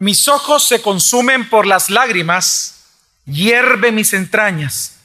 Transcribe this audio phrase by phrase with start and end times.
[0.00, 2.84] Mis ojos se consumen por las lágrimas,
[3.26, 4.96] hierve mis entrañas.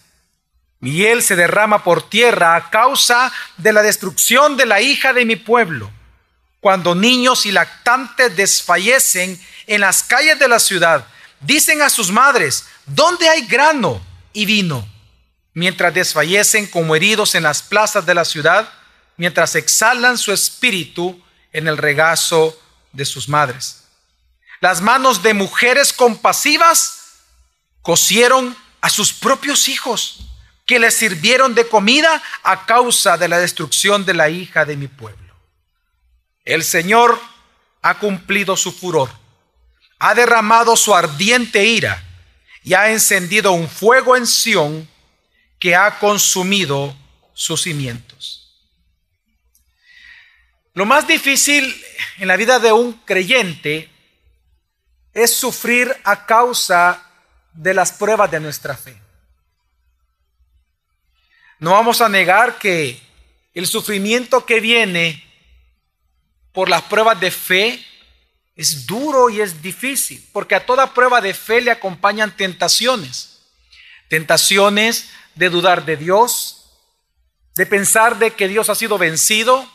[0.80, 5.26] Mi hiel se derrama por tierra a causa de la destrucción de la hija de
[5.26, 5.92] mi pueblo.
[6.62, 9.38] Cuando niños y lactantes desfallecen
[9.68, 11.06] en las calles de la ciudad,
[11.42, 14.02] dicen a sus madres, ¿dónde hay grano
[14.32, 14.88] y vino?
[15.54, 18.72] Mientras desfallecen como heridos en las plazas de la ciudad,
[19.18, 21.22] mientras exhalan su espíritu
[21.52, 22.58] en el regazo
[22.94, 23.85] de sus madres.
[24.66, 27.20] Las manos de mujeres compasivas
[27.84, 30.22] cosieron a sus propios hijos,
[30.66, 34.88] que les sirvieron de comida a causa de la destrucción de la hija de mi
[34.88, 35.36] pueblo.
[36.46, 37.22] El Señor
[37.84, 39.12] ha cumplido su furor,
[40.00, 42.04] ha derramado su ardiente ira
[42.64, 44.90] y ha encendido un fuego en Sión
[45.60, 46.98] que ha consumido
[47.36, 48.66] sus cimientos.
[50.74, 51.80] Lo más difícil
[52.18, 53.92] en la vida de un creyente
[55.16, 57.02] es sufrir a causa
[57.54, 58.96] de las pruebas de nuestra fe.
[61.58, 63.02] No vamos a negar que
[63.54, 65.24] el sufrimiento que viene
[66.52, 67.84] por las pruebas de fe
[68.58, 73.40] es duro y es difícil, porque a toda prueba de fe le acompañan tentaciones.
[74.10, 76.72] Tentaciones de dudar de Dios,
[77.56, 79.70] de pensar de que Dios ha sido vencido,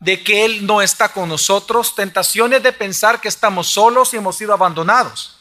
[0.00, 4.36] de que Él no está con nosotros, tentaciones de pensar que estamos solos y hemos
[4.36, 5.38] sido abandonados.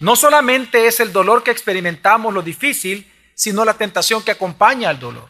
[0.00, 4.98] No solamente es el dolor que experimentamos lo difícil, sino la tentación que acompaña al
[4.98, 5.28] dolor.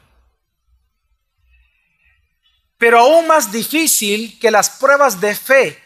[2.78, 5.82] Pero aún más difícil que las pruebas de fe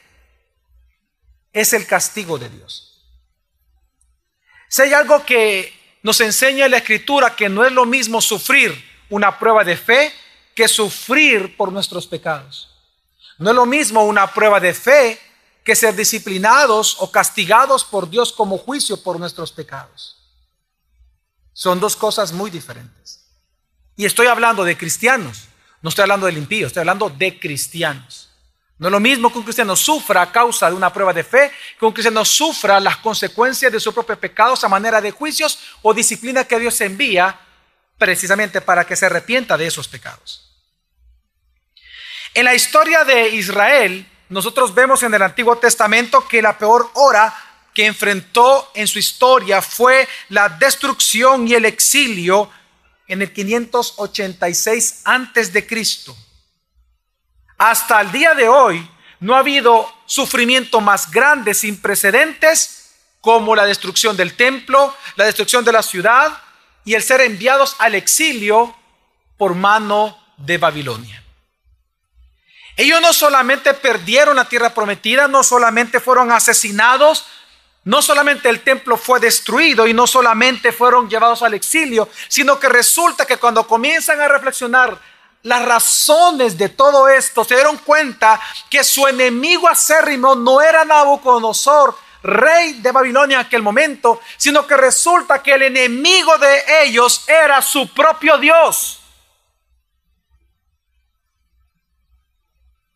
[1.53, 3.07] es el castigo de Dios.
[4.69, 5.73] Si hay algo que
[6.03, 8.73] nos enseña la escritura que no es lo mismo sufrir
[9.09, 10.13] una prueba de fe
[10.61, 12.69] que sufrir por nuestros pecados.
[13.39, 15.19] No es lo mismo una prueba de fe
[15.65, 20.19] que ser disciplinados o castigados por Dios como juicio por nuestros pecados.
[21.55, 23.25] Son dos cosas muy diferentes.
[23.97, 25.45] Y estoy hablando de cristianos,
[25.81, 28.29] no estoy hablando del impío, estoy hablando de cristianos.
[28.77, 31.51] No es lo mismo que un cristiano sufra a causa de una prueba de fe,
[31.79, 35.95] que un cristiano sufra las consecuencias de sus propios pecados a manera de juicios o
[35.95, 37.41] disciplina que Dios envía
[37.97, 40.50] precisamente para que se arrepienta de esos pecados.
[42.35, 47.35] En la historia de Israel, nosotros vemos en el Antiguo Testamento que la peor hora
[47.75, 52.49] que enfrentó en su historia fue la destrucción y el exilio
[53.09, 56.17] en el 586 antes de Cristo.
[57.59, 63.67] Hasta el día de hoy no ha habido sufrimiento más grande sin precedentes como la
[63.67, 66.41] destrucción del templo, la destrucción de la ciudad
[66.85, 68.75] y el ser enviados al exilio
[69.37, 71.25] por mano de Babilonia.
[72.81, 77.27] Ellos no solamente perdieron la tierra prometida, no solamente fueron asesinados,
[77.85, 82.71] no solamente el templo fue destruido y no solamente fueron llevados al exilio, sino que
[82.71, 84.99] resulta que cuando comienzan a reflexionar
[85.43, 91.95] las razones de todo esto, se dieron cuenta que su enemigo acérrimo no era Nabucodonosor,
[92.23, 97.61] rey de Babilonia en aquel momento, sino que resulta que el enemigo de ellos era
[97.61, 99.00] su propio Dios.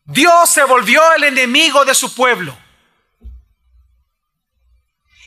[0.04, 2.56] Dios se volvió el enemigo de su pueblo.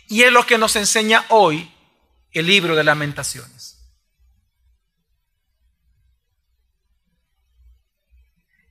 [0.08, 1.72] Y es lo que nos enseña hoy
[2.32, 3.78] el libro de lamentaciones.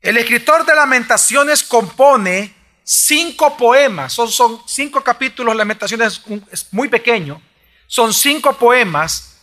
[0.01, 6.23] El escritor de lamentaciones compone cinco poemas, son, son cinco capítulos, lamentaciones
[6.53, 7.43] es muy pequeño,
[7.89, 9.39] son cinco poemas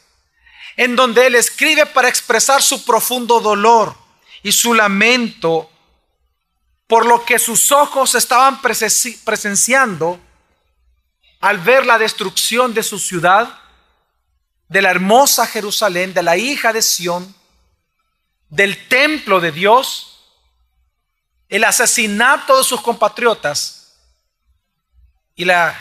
[0.78, 3.94] en donde él escribe para expresar su profundo dolor
[4.42, 5.70] y su lamento
[6.88, 10.20] por lo que sus ojos estaban presenciando
[11.40, 13.60] al ver la destrucción de su ciudad,
[14.68, 17.36] de la hermosa Jerusalén, de la hija de Sión,
[18.50, 20.10] del templo de Dios,
[21.50, 23.96] el asesinato de sus compatriotas
[25.36, 25.78] y, la,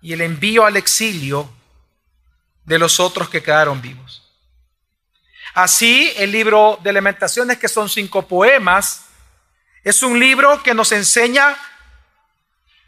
[0.00, 1.50] y el envío al exilio
[2.64, 4.22] de los otros que quedaron vivos.
[5.54, 9.06] Así, el libro de Lamentaciones, que son cinco poemas,
[9.84, 11.56] es un libro que nos enseña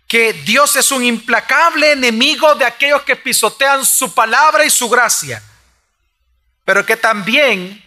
[0.06, 5.42] que Dios es un implacable enemigo de aquellos que pisotean su palabra y su gracia,
[6.64, 7.82] pero que también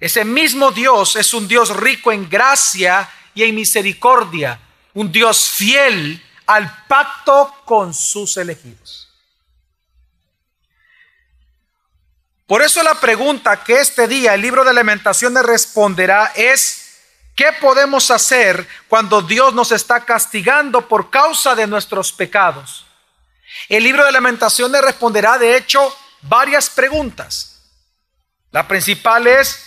[0.00, 4.60] ese mismo Dios es un Dios rico en gracia y en misericordia,
[4.94, 9.08] un Dios fiel al pacto con sus elegidos.
[12.46, 16.87] Por eso la pregunta que este día el libro de lamentaciones responderá es,
[17.38, 22.84] ¿Qué podemos hacer cuando Dios nos está castigando por causa de nuestros pecados?
[23.68, 27.60] El libro de lamentaciones responderá, de hecho, varias preguntas.
[28.50, 29.64] La principal es,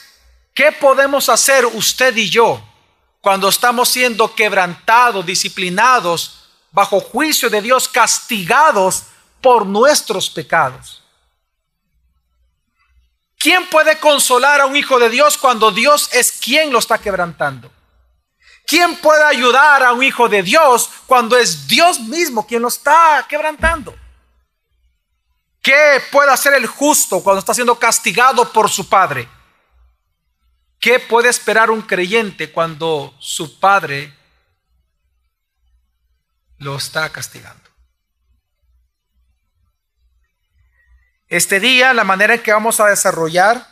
[0.53, 2.62] ¿qué podemos hacer usted y yo
[3.21, 9.03] cuando estamos siendo quebrantados, disciplinados, bajo juicio de Dios, castigados
[9.39, 11.00] por nuestros pecados?
[13.41, 17.71] ¿Quién puede consolar a un hijo de Dios cuando Dios es quien lo está quebrantando?
[18.67, 23.25] ¿Quién puede ayudar a un hijo de Dios cuando es Dios mismo quien lo está
[23.27, 23.97] quebrantando?
[25.59, 29.27] ¿Qué puede hacer el justo cuando está siendo castigado por su padre?
[30.79, 34.15] ¿Qué puede esperar un creyente cuando su padre
[36.59, 37.70] lo está castigando?
[41.31, 43.65] Este día, la manera en que vamos a desarrollar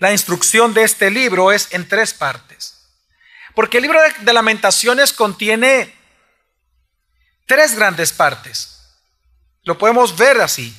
[0.00, 2.88] la instrucción de este libro es en tres partes.
[3.54, 5.94] Porque el libro de, lamentaciones contiene
[7.46, 8.80] tres grandes partes.
[9.62, 10.76] Lo podemos ver así.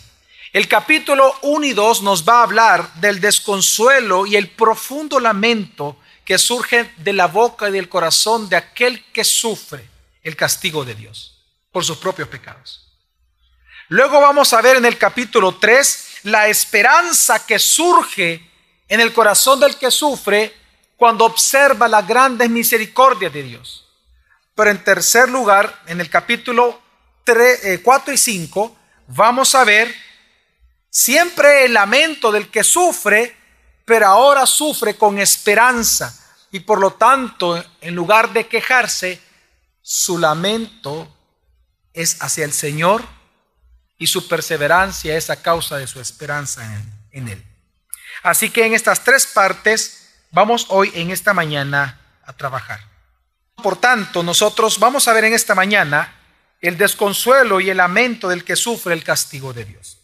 [0.52, 5.98] El capítulo 1 y 2 nos va a hablar del desconsuelo y el profundo lamento
[6.26, 9.88] que surge de la boca y del corazón de aquel que sufre
[10.22, 12.91] el castigo de Dios por sus propios pecados.
[13.92, 18.42] Luego vamos a ver en el capítulo 3 la esperanza que surge
[18.88, 20.56] en el corazón del que sufre
[20.96, 23.90] cuando observa la grandes misericordia de Dios.
[24.56, 26.80] Pero en tercer lugar, en el capítulo
[27.26, 28.78] 3, 4 eh, y 5,
[29.08, 29.94] vamos a ver
[30.90, 33.36] siempre el lamento del que sufre,
[33.84, 36.18] pero ahora sufre con esperanza.
[36.50, 39.20] Y por lo tanto, en lugar de quejarse,
[39.82, 41.14] su lamento
[41.94, 43.04] es hacia el Señor
[44.02, 46.64] y su perseverancia es a causa de su esperanza
[47.12, 47.46] en, Él.
[48.24, 52.80] Así que en estas tres partes vamos hoy, en esta mañana, a trabajar.
[53.62, 56.16] Por tanto, nosotros vamos a ver en esta mañana
[56.62, 60.00] el desconsuelo y el lamento del que sufre el castigo de Dios.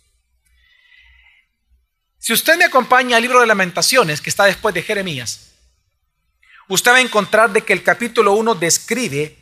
[2.20, 5.54] Si usted me acompaña al libro de lamentaciones, que está después de Jeremías,
[6.68, 9.36] usted va a encontrar de que el capítulo 1 describe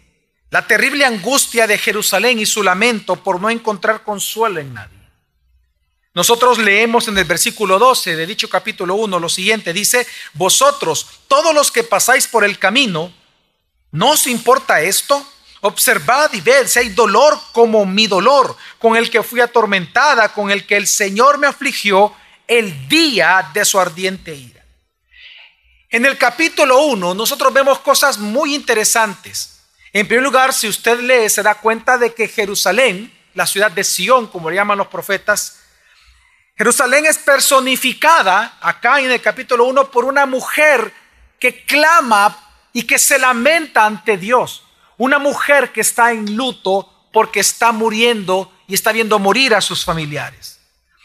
[0.50, 4.96] la terrible angustia de Jerusalén y su lamento por no encontrar consuelo en nadie.
[6.14, 11.54] Nosotros leemos en el versículo 12 de dicho capítulo 1 lo siguiente, dice, vosotros, todos
[11.54, 13.12] los que pasáis por el camino,
[13.92, 15.26] ¿no os importa esto?
[15.60, 20.52] Observad y ved si hay dolor como mi dolor, con el que fui atormentada, con
[20.52, 22.14] el que el Señor me afligió
[22.48, 24.64] el día de su ardiente ira.
[25.90, 29.55] En el capítulo 1 nosotros vemos cosas muy interesantes.
[29.96, 33.86] En primer lugar, si usted lee, se da cuenta de que Jerusalén, la ciudad de
[33.86, 35.62] Sión, como le llaman los profetas,
[36.58, 40.94] Jerusalén es personificada acá en el capítulo 1 por una mujer
[41.40, 42.38] que clama
[42.74, 44.66] y que se lamenta ante Dios.
[44.98, 49.86] Una mujer que está en luto porque está muriendo y está viendo morir a sus
[49.86, 50.60] familiares.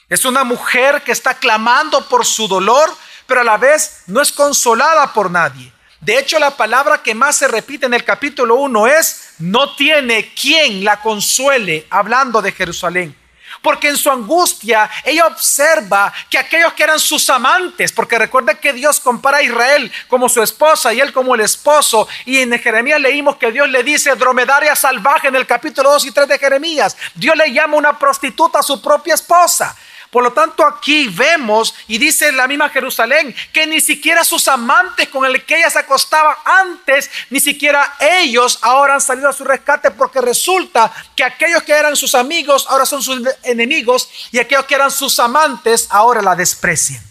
[0.09, 2.93] Es una mujer que está clamando por su dolor,
[3.29, 5.73] pero a la vez no es consolada por nadie.
[6.01, 10.33] De hecho, la palabra que más se repite en el capítulo 1 es, no tiene
[10.33, 13.15] quien la consuele, hablando de Jerusalén.
[13.61, 18.73] Porque en su angustia ella observa que aquellos que eran sus amantes, porque recuerda que
[18.73, 22.09] Dios compara a Israel como su esposa y él como el esposo.
[22.25, 26.11] Y en Jeremías leímos que Dios le dice dromedaria salvaje en el capítulo 2 y
[26.13, 26.97] 3 de Jeremías.
[27.15, 29.77] Dios le llama una prostituta a su propia esposa.
[30.11, 35.09] Por lo tanto, aquí vemos y dice la misma Jerusalén que ni siquiera sus amantes
[35.09, 39.45] con el que ella se acostaba antes, ni siquiera ellos ahora han salido a su
[39.45, 44.65] rescate porque resulta que aquellos que eran sus amigos ahora son sus enemigos y aquellos
[44.65, 47.03] que eran sus amantes ahora la desprecian.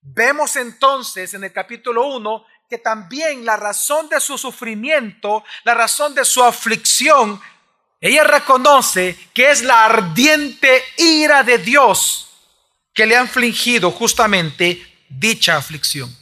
[0.00, 6.14] Vemos entonces en el capítulo 1 que también la razón de su sufrimiento, la razón
[6.14, 7.40] de su aflicción,
[8.04, 12.28] ella reconoce que es la ardiente ira de Dios
[12.92, 16.14] que le ha infligido justamente dicha aflicción.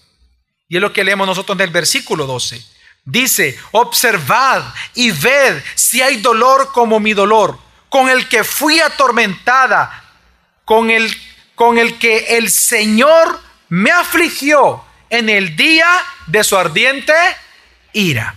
[0.68, 2.64] Y es lo que leemos nosotros en el versículo 12.
[3.04, 4.62] Dice, observad
[4.94, 7.58] y ved si hay dolor como mi dolor,
[7.88, 10.04] con el que fui atormentada,
[10.64, 11.12] con el,
[11.56, 15.88] con el que el Señor me afligió en el día
[16.28, 17.12] de su ardiente
[17.92, 18.36] ira.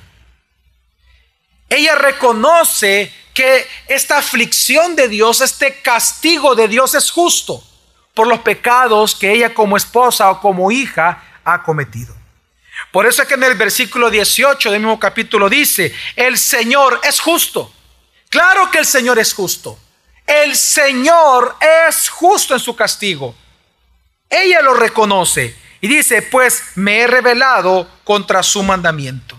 [1.70, 7.64] Ella reconoce que esta aflicción de Dios, este castigo de Dios es justo
[8.14, 12.16] por los pecados que ella como esposa o como hija ha cometido.
[12.92, 17.20] Por eso es que en el versículo 18 del mismo capítulo dice, el Señor es
[17.20, 17.72] justo.
[18.30, 19.78] Claro que el Señor es justo.
[20.26, 21.58] El Señor
[21.88, 23.36] es justo en su castigo.
[24.30, 25.56] Ella lo reconoce.
[25.82, 29.38] Y dice, pues me he rebelado contra su mandamiento.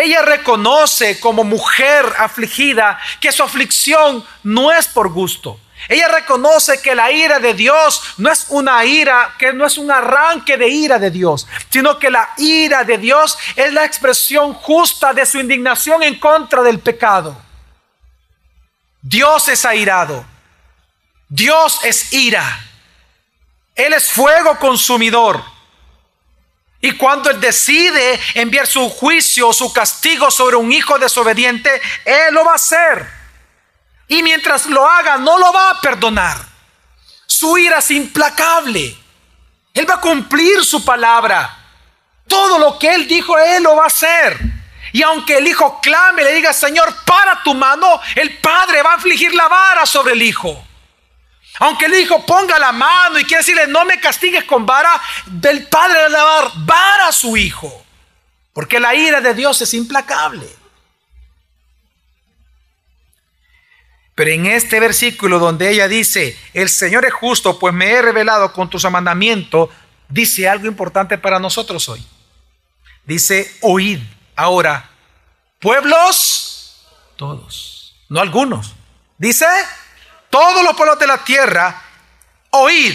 [0.00, 5.58] Ella reconoce como mujer afligida que su aflicción no es por gusto.
[5.88, 9.90] Ella reconoce que la ira de Dios no es una ira, que no es un
[9.90, 15.12] arranque de ira de Dios, sino que la ira de Dios es la expresión justa
[15.12, 17.36] de su indignación en contra del pecado.
[19.02, 20.24] Dios es airado.
[21.28, 22.44] Dios es ira.
[23.74, 25.57] Él es fuego consumidor.
[26.88, 31.70] Y cuando Él decide enviar su juicio, su castigo sobre un hijo desobediente,
[32.02, 33.06] Él lo va a hacer.
[34.08, 36.38] Y mientras lo haga, no lo va a perdonar.
[37.26, 38.96] Su ira es implacable.
[39.74, 41.58] Él va a cumplir su palabra.
[42.26, 44.38] Todo lo que Él dijo, Él lo va a hacer.
[44.94, 48.96] Y aunque el hijo clame, le diga, Señor, para tu mano, el padre va a
[48.96, 50.66] afligir la vara sobre el hijo.
[51.60, 54.90] Aunque el hijo ponga la mano y quiere decirle, no me castigues con vara,
[55.26, 57.84] del padre le va a dar vara a su hijo.
[58.52, 60.48] Porque la ira de Dios es implacable.
[64.14, 68.52] Pero en este versículo donde ella dice, el Señor es justo, pues me he revelado
[68.52, 69.70] con tus mandamientos,
[70.08, 72.04] dice algo importante para nosotros hoy.
[73.04, 74.00] Dice, oíd.
[74.34, 74.90] Ahora,
[75.60, 76.84] pueblos,
[77.16, 78.74] todos, no algunos.
[79.18, 79.46] Dice,
[80.30, 81.82] todos los pueblos de la tierra,
[82.50, 82.94] oíd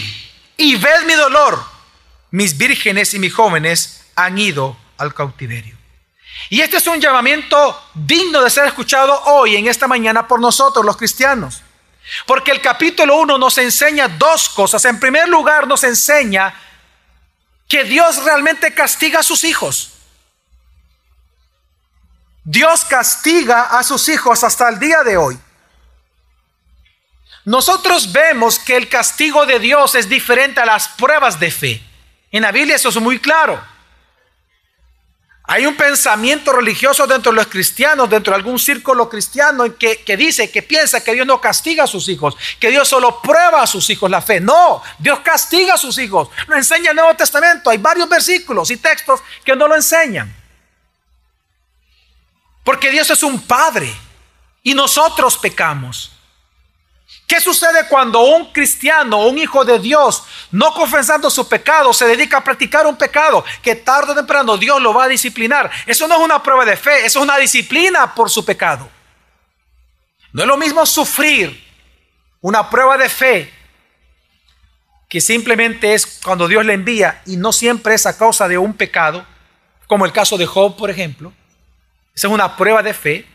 [0.56, 1.62] y ved mi dolor.
[2.30, 5.76] Mis vírgenes y mis jóvenes han ido al cautiverio.
[6.50, 10.84] Y este es un llamamiento digno de ser escuchado hoy, en esta mañana, por nosotros
[10.84, 11.62] los cristianos.
[12.26, 14.84] Porque el capítulo 1 nos enseña dos cosas.
[14.84, 16.54] En primer lugar, nos enseña
[17.68, 19.92] que Dios realmente castiga a sus hijos.
[22.44, 25.38] Dios castiga a sus hijos hasta el día de hoy.
[27.44, 31.82] Nosotros vemos que el castigo de Dios es diferente a las pruebas de fe.
[32.30, 33.62] En la Biblia eso es muy claro.
[35.46, 40.16] Hay un pensamiento religioso dentro de los cristianos, dentro de algún círculo cristiano, que, que,
[40.16, 43.66] dice, que piensa que Dios no castiga a sus hijos, que Dios solo prueba a
[43.66, 44.40] sus hijos la fe.
[44.40, 46.30] No, Dios castiga a sus hijos.
[46.46, 47.68] Lo enseña el Nuevo Testamento.
[47.68, 50.34] Hay varios versículos y textos que no lo enseñan.
[52.64, 53.94] Porque Dios es un Padre
[54.62, 56.13] y nosotros pecamos.
[57.26, 62.38] ¿Qué sucede cuando un cristiano, un hijo de Dios, no confesando su pecado, se dedica
[62.38, 65.70] a practicar un pecado que tarde o temprano Dios lo va a disciplinar?
[65.86, 68.90] Eso no es una prueba de fe, eso es una disciplina por su pecado.
[70.32, 71.64] No es lo mismo sufrir
[72.42, 73.52] una prueba de fe
[75.08, 78.74] que simplemente es cuando Dios le envía y no siempre es a causa de un
[78.74, 79.24] pecado,
[79.86, 81.32] como el caso de Job, por ejemplo.
[82.14, 83.26] Esa es una prueba de fe,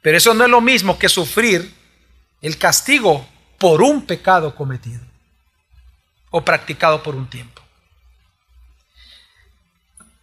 [0.00, 1.81] pero eso no es lo mismo que sufrir
[2.42, 3.24] el castigo
[3.56, 5.00] por un pecado cometido
[6.30, 7.62] o practicado por un tiempo.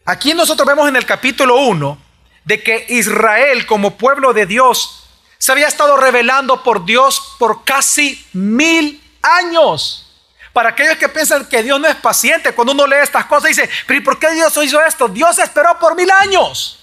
[0.06, 1.98] Aquí nosotros vemos en el capítulo 1
[2.44, 5.08] de que Israel como pueblo de Dios
[5.38, 10.06] se había estado revelando por Dios por casi mil años.
[10.52, 13.70] Para aquellos que piensan que Dios no es paciente, cuando uno lee estas cosas dice,
[13.88, 15.08] pero ¿y por qué Dios hizo esto?
[15.08, 16.80] Dios esperó por mil años.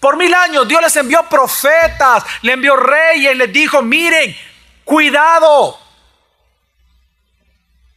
[0.00, 4.36] Por mil años Dios les envió profetas, le envió reyes, les dijo, miren,
[4.84, 5.78] cuidado.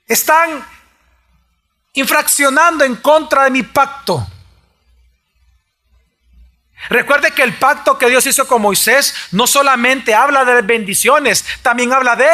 [0.07, 0.65] Están
[1.93, 4.27] infraccionando en contra de mi pacto.
[6.89, 11.93] Recuerde que el pacto que Dios hizo con Moisés no solamente habla de bendiciones, también
[11.93, 12.29] habla de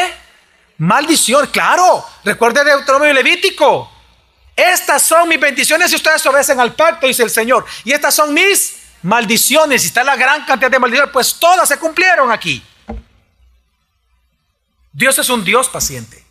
[0.77, 1.47] maldición.
[1.47, 3.91] Claro, recuerde Deuteronomio Levítico.
[4.55, 7.65] Estas son mis bendiciones si ustedes obedecen al pacto, dice el Señor.
[7.83, 9.83] Y estas son mis maldiciones.
[9.83, 12.63] Y está la gran cantidad de maldiciones, pues todas se cumplieron aquí.
[14.91, 16.25] Dios es un Dios paciente.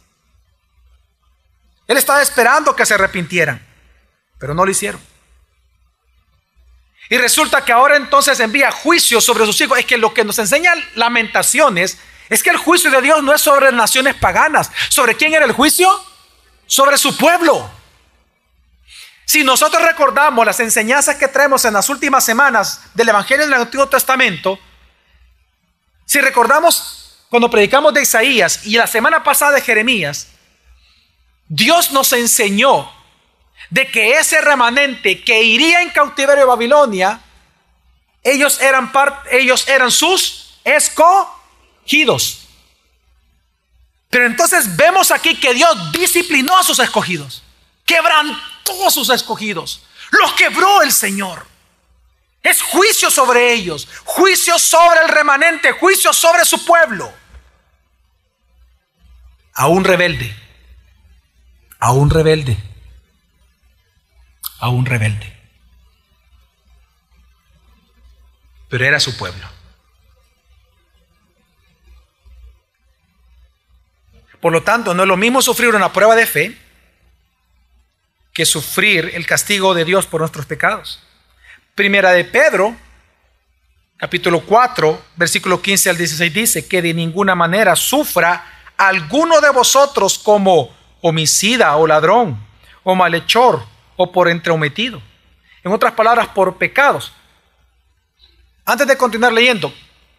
[1.87, 3.67] Él estaba esperando que se arrepintieran,
[4.39, 5.01] pero no lo hicieron.
[7.11, 9.79] Y resulta que ahora entonces envía juicio sobre sus hijos.
[9.79, 11.99] Es que lo que nos enseña lamentaciones
[12.29, 14.71] es que el juicio de Dios no es sobre naciones paganas.
[14.91, 15.89] ¿Sobre quién era el juicio?
[16.67, 17.71] Sobre su pueblo.
[19.25, 23.89] Si nosotros recordamos las enseñanzas que traemos en las últimas semanas del Evangelio del Antiguo
[23.89, 24.59] Testamento,
[26.05, 26.98] si recordamos
[27.31, 30.29] cuando predicamos de Isaías y la semana pasada de Jeremías,
[31.49, 32.91] Dios nos enseñó
[33.71, 37.21] de que ese remanente que iría en cautiverio a Babilonia,
[38.23, 38.91] ellos eran,
[39.31, 42.47] ellos eran sus escogidos.
[44.11, 47.43] Pero entonces vemos aquí que Dios disciplinó a sus escogidos,
[47.85, 51.47] quebrantó a sus escogidos, los quebró el Señor.
[52.43, 57.13] Es juicio sobre ellos, juicio sobre el remanente, juicio sobre su pueblo.
[59.55, 60.35] A un rebelde,
[61.81, 62.57] a un rebelde,
[64.61, 65.37] a un rebelde.
[68.69, 69.49] Pero era su pueblo.
[74.41, 76.57] Por lo tanto, no es lo mismo sufrir una prueba de fe
[78.33, 81.03] que sufrir el castigo de Dios por nuestros pecados.
[81.79, 82.75] Primera de Pedro,
[83.97, 88.45] capítulo 4, versículo 15 al 16 dice que de ninguna manera sufra
[88.77, 92.45] alguno de vosotros como homicida o ladrón
[92.83, 93.65] o malhechor
[93.97, 95.01] o por entreometido.
[95.63, 97.13] En otras palabras, por pecados.
[98.65, 99.73] Antes de continuar leyendo,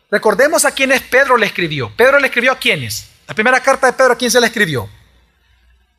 [0.10, 1.92] recordemos a quienes Pedro le escribió.
[1.94, 3.10] Pedro le escribió a quiénes.
[3.28, 4.90] La primera carta de Pedro, ¿a quién se le escribió?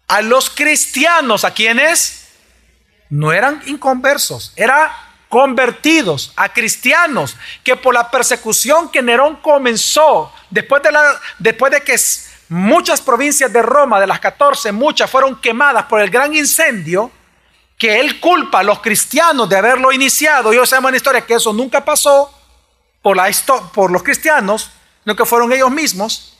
[0.09, 2.31] A los cristianos, ¿a quienes?
[3.11, 4.89] No eran inconversos, eran
[5.31, 11.97] convertidos a cristianos que por la persecución que Nerón comenzó después de, que
[12.49, 17.13] muchas provincias de Roma, de las 14, muchas fueron quemadas por el gran incendio,
[17.79, 20.53] que él culpa a los cristianos de haberlo iniciado.
[20.53, 22.37] Yo sabemos en la historia que eso nunca pasó
[23.01, 23.17] por,
[23.73, 24.73] por los cristianos,
[25.05, 26.37] no que fueron ellos mismos.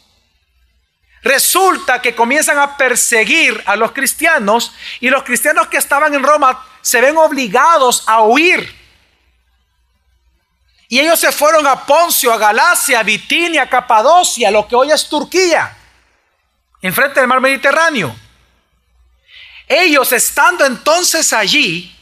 [1.23, 6.67] Resulta que comienzan a perseguir a los cristianos y los cristianos que estaban en Roma
[6.83, 8.80] se ven obligados a huir.
[10.91, 14.93] Y ellos se fueron a Poncio, a Galacia, a Bitinia, a Capadocia, lo que hoy
[14.93, 15.75] es Turquía,
[16.83, 18.15] enfrente del mar Mediterráneo.
[19.67, 21.97] Ellos estando entonces allí,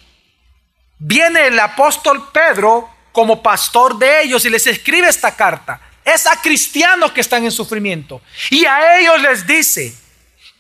[0.98, 5.80] viene el apóstol Pedro como pastor de ellos y les escribe esta carta
[6.14, 8.20] es a cristianos que están en sufrimiento.
[8.50, 9.94] Y a ellos les dice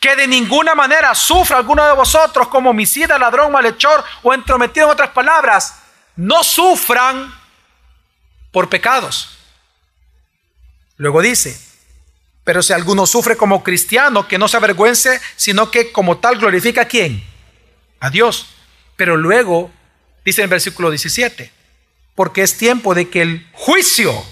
[0.00, 4.92] que de ninguna manera sufra alguno de vosotros como homicida, ladrón, malhechor o entrometido en
[4.92, 5.80] otras palabras.
[6.16, 7.34] No sufran
[8.50, 9.38] por pecados.
[10.96, 11.58] Luego dice,
[12.44, 16.82] pero si alguno sufre como cristiano, que no se avergüence, sino que como tal glorifica
[16.82, 17.22] a quién?
[18.00, 18.46] A Dios.
[18.96, 19.70] Pero luego
[20.24, 21.52] dice en el versículo 17,
[22.14, 24.24] porque es tiempo de que el juicio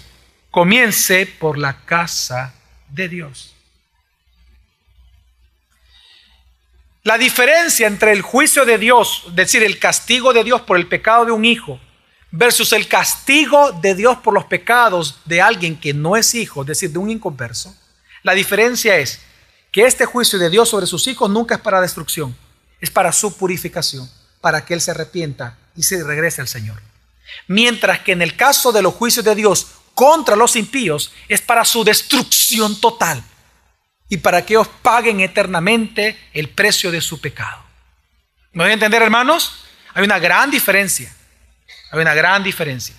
[0.51, 2.55] comience por la casa
[2.89, 3.55] de Dios.
[7.03, 10.89] La diferencia entre el juicio de Dios, es decir, el castigo de Dios por el
[10.89, 11.79] pecado de un hijo,
[12.31, 16.69] versus el castigo de Dios por los pecados de alguien que no es hijo, es
[16.69, 17.75] decir, de un inconverso,
[18.23, 19.21] la diferencia es
[19.71, 22.37] que este juicio de Dios sobre sus hijos nunca es para destrucción,
[22.81, 24.11] es para su purificación,
[24.41, 26.83] para que Él se arrepienta y se regrese al Señor.
[27.47, 31.65] Mientras que en el caso de los juicios de Dios contra los impíos es para
[31.65, 33.23] su destrucción total
[34.09, 37.65] y para que ellos paguen eternamente el precio de su pecado.
[38.53, 39.65] ¿Me voy a entender, hermanos?
[39.95, 41.16] Hay una gran diferencia.
[41.91, 42.95] Hay una gran diferencia.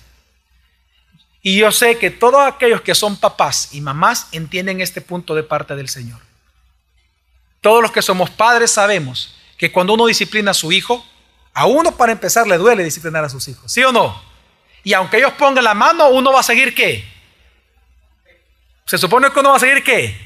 [1.42, 5.42] Y yo sé que todos aquellos que son papás y mamás entienden este punto de
[5.42, 6.20] parte del Señor.
[7.60, 11.04] Todos los que somos padres sabemos que cuando uno disciplina a su hijo,
[11.54, 13.70] a uno para empezar le duele disciplinar a sus hijos.
[13.70, 14.20] ¿Sí o no?
[14.84, 17.04] Y aunque ellos pongan la mano, uno va a seguir qué?
[18.84, 20.16] Se supone que uno va a seguir qué?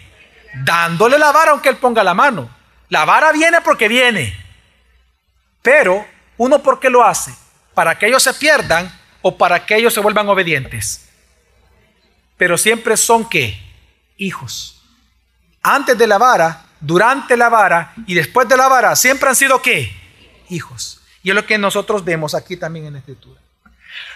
[0.64, 2.48] Dándole la vara aunque él ponga la mano.
[2.88, 4.38] La vara viene porque viene.
[5.62, 7.34] Pero uno por qué lo hace?
[7.74, 11.08] Para que ellos se pierdan o para que ellos se vuelvan obedientes.
[12.36, 13.60] Pero siempre son qué?
[14.16, 14.82] Hijos.
[15.62, 19.62] Antes de la vara, durante la vara y después de la vara, siempre han sido
[19.62, 19.92] qué?
[20.48, 21.00] Hijos.
[21.22, 23.40] Y es lo que nosotros vemos aquí también en la escritura.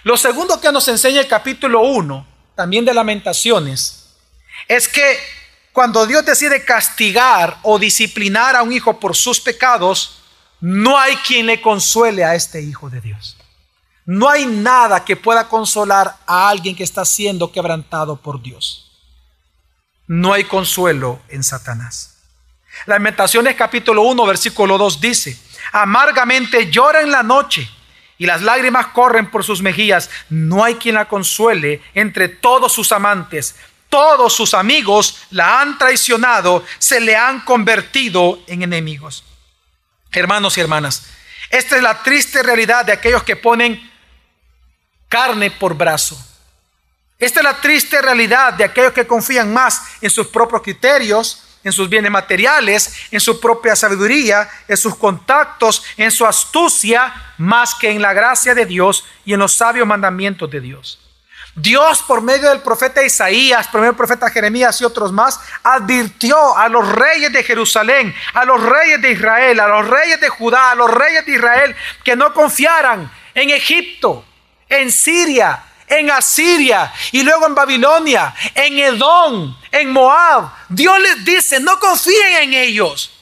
[0.03, 4.17] Lo segundo que nos enseña el capítulo 1, también de lamentaciones,
[4.67, 5.19] es que
[5.73, 10.23] cuando Dios decide castigar o disciplinar a un hijo por sus pecados,
[10.61, 13.37] no hay quien le consuele a este hijo de Dios.
[14.07, 18.93] No hay nada que pueda consolar a alguien que está siendo quebrantado por Dios.
[20.07, 22.17] No hay consuelo en Satanás.
[22.87, 25.37] Lamentaciones capítulo 1, versículo 2 dice,
[25.73, 27.69] amargamente llora en la noche
[28.17, 30.09] y las lágrimas corren por sus mejillas.
[30.29, 33.57] No hay quien la consuele entre todos sus amantes.
[33.89, 39.25] Todos sus amigos la han traicionado, se le han convertido en enemigos.
[40.13, 41.09] Hermanos y hermanas,
[41.51, 43.96] esta es la triste realidad de aquellos que ponen
[45.09, 46.17] carne por brazo.
[47.19, 51.73] Esta es la triste realidad de aquellos que confían más en sus propios criterios, en
[51.73, 57.91] sus bienes materiales, en su propia sabiduría, en sus contactos, en su astucia, más que
[57.91, 61.01] en la gracia de Dios y en los sabios mandamientos de Dios.
[61.57, 66.57] Dios, por medio del profeta Isaías, por medio del profeta Jeremías y otros más, advirtió
[66.57, 70.73] a los reyes de Jerusalén, a los reyes de Israel, a los reyes de Judá,
[70.73, 74.23] a los reyes de Israel, que no confiaran en Egipto,
[74.69, 80.51] en Siria, en Asiria y luego en Babilonia, en Edom, en Moab.
[80.69, 83.13] Dios les dice, no confíen en ellos.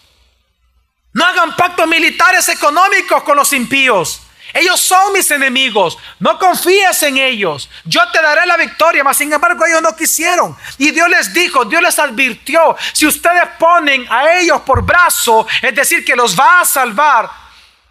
[1.12, 4.20] No hagan pactos militares económicos con los impíos.
[4.52, 5.98] Ellos son mis enemigos.
[6.20, 7.68] No confíes en ellos.
[7.84, 9.02] Yo te daré la victoria.
[9.02, 10.56] Mas sin embargo ellos no quisieron.
[10.78, 15.74] Y Dios les dijo, Dios les advirtió, si ustedes ponen a ellos por brazo, es
[15.74, 17.28] decir, que los va a salvar,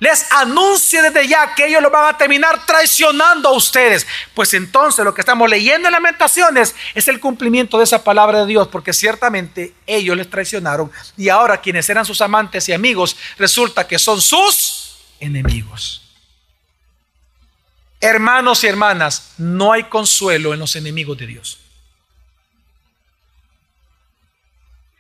[0.04, 4.06] les anuncie desde ya que ellos lo van a terminar traicionando a ustedes.
[4.34, 8.48] Pues entonces lo que estamos leyendo en Lamentaciones es el cumplimiento de esa palabra de
[8.48, 13.88] Dios, porque ciertamente ellos les traicionaron y ahora quienes eran sus amantes y amigos resulta
[13.88, 16.02] que son sus enemigos.
[18.02, 21.60] Hermanos y hermanas, no hay consuelo en los enemigos de Dios.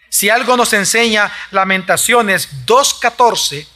[0.08, 3.68] Si algo nos enseña Lamentaciones 2.14,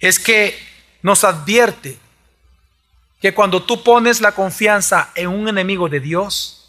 [0.00, 0.58] es que
[1.02, 1.98] nos advierte
[3.20, 6.68] que cuando tú pones la confianza en un enemigo de Dios,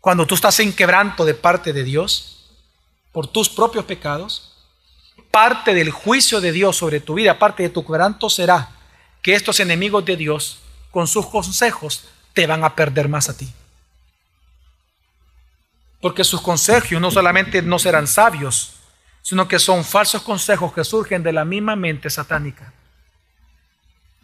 [0.00, 2.50] cuando tú estás en quebranto de parte de Dios
[3.12, 4.54] por tus propios pecados,
[5.30, 8.70] parte del juicio de Dios sobre tu vida, parte de tu quebranto será
[9.22, 10.58] que estos enemigos de Dios,
[10.90, 13.50] con sus consejos, te van a perder más a ti.
[16.00, 18.77] Porque sus consejos no solamente no serán sabios,
[19.28, 22.72] sino que son falsos consejos que surgen de la misma mente satánica.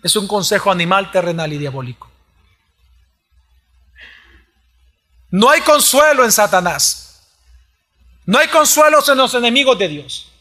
[0.02, 2.10] Es un consejo animal, terrenal y diabólico.
[5.28, 7.22] No hay consuelo en Satanás.
[8.24, 10.32] No hay consuelo en los enemigos de Dios.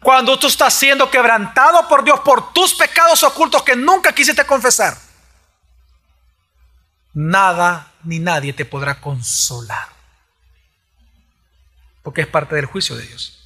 [0.00, 4.96] Cuando tú estás siendo quebrantado por Dios por tus pecados ocultos que nunca quisiste confesar,
[7.12, 9.88] nada ni nadie te podrá consolar.
[12.04, 13.41] Porque es parte del juicio de Dios.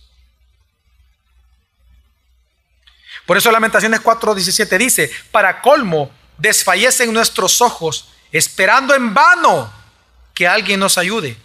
[3.27, 9.73] Por eso Lamentaciones 4:17 dice, para colmo, desfallecen nuestros ojos, esperando en vano
[10.35, 11.37] que alguien nos ayude.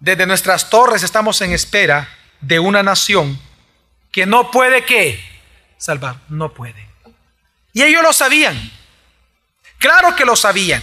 [0.00, 2.08] Desde nuestras torres estamos en espera
[2.40, 3.38] de una nación
[4.10, 5.22] que no puede qué?
[5.78, 6.88] Salvar, no puede.
[7.72, 8.70] Y ellos lo sabían.
[9.78, 10.82] Claro que lo sabían.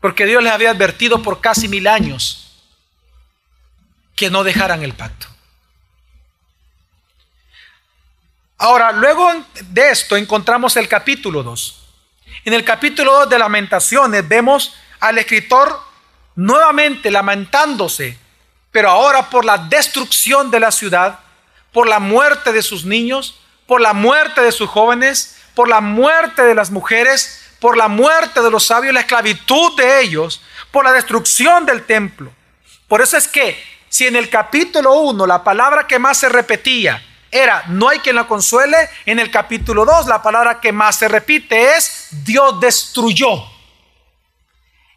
[0.00, 2.62] Porque Dios les había advertido por casi mil años
[4.16, 5.29] que no dejaran el pacto.
[8.62, 9.32] Ahora, luego
[9.70, 11.82] de esto encontramos el capítulo 2.
[12.44, 15.80] En el capítulo 2 de Lamentaciones vemos al escritor
[16.36, 18.18] nuevamente lamentándose,
[18.70, 21.20] pero ahora por la destrucción de la ciudad,
[21.72, 26.42] por la muerte de sus niños, por la muerte de sus jóvenes, por la muerte
[26.42, 30.92] de las mujeres, por la muerte de los sabios, la esclavitud de ellos, por la
[30.92, 32.30] destrucción del templo.
[32.88, 37.02] Por eso es que si en el capítulo 1 la palabra que más se repetía
[37.30, 38.76] era no hay quien la consuele.
[39.06, 43.44] En el capítulo 2 la palabra que más se repite es Dios destruyó.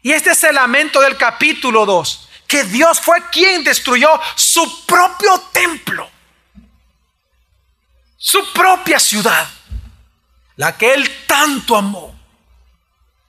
[0.02, 5.38] Y este es el lamento del capítulo 2, que Dios fue quien destruyó su propio
[5.50, 6.10] templo,
[8.18, 9.48] su propia ciudad,
[10.56, 12.14] la que él tanto amó,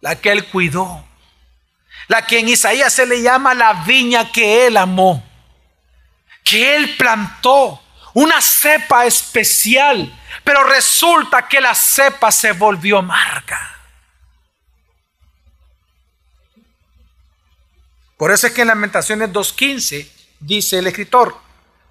[0.02, 1.06] la que él cuidó,
[2.10, 5.24] la que en Isaías se le llama la viña que él amó,
[6.44, 7.82] que él plantó
[8.16, 10.12] una cepa especial,
[10.44, 13.76] pero resulta que la cepa se volvió amarga.
[18.18, 21.38] Por eso es que en Lamentaciones 2.15 dice el escritor,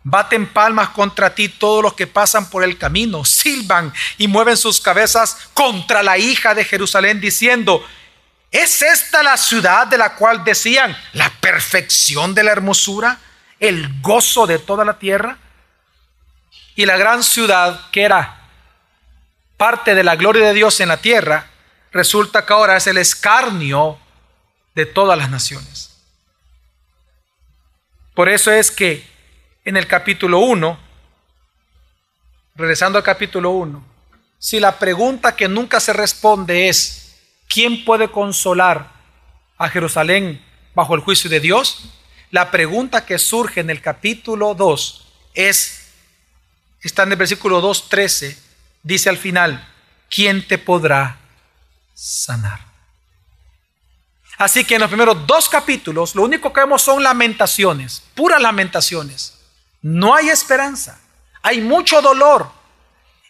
[0.03, 4.81] baten palmas contra ti todos los que pasan por el camino, silban y mueven sus
[4.81, 7.87] cabezas contra la hija de Jerusalén diciendo,
[8.51, 13.19] ¿es esta la ciudad de la cual decían la perfección de la hermosura,
[13.61, 15.37] el gozo de toda la tierra?
[16.75, 18.49] Y la gran ciudad que era
[19.57, 21.51] parte de la gloria de Dios en la tierra,
[21.93, 23.99] resulta que ahora es el escarnio
[24.75, 25.95] de todas las naciones.
[28.15, 29.09] Por eso es que
[29.65, 30.79] en el capítulo 1,
[32.57, 33.85] regresando al capítulo 1,
[34.39, 37.17] si la pregunta que nunca se responde es,
[37.49, 38.93] ¿quién puede consolar
[39.57, 41.91] a Jerusalén bajo el juicio de Dios?
[42.31, 45.84] La pregunta que surge en el capítulo 2 es,
[46.88, 48.37] está en el versículo 2.13,
[48.83, 49.66] dice al final,
[50.11, 51.18] ¿quién te podrá
[51.94, 52.61] sanar?
[54.37, 59.38] Así que en los primeros dos capítulos, lo único que vemos son lamentaciones, puras lamentaciones.
[59.81, 61.01] No hay esperanza,
[61.42, 62.51] hay mucho dolor.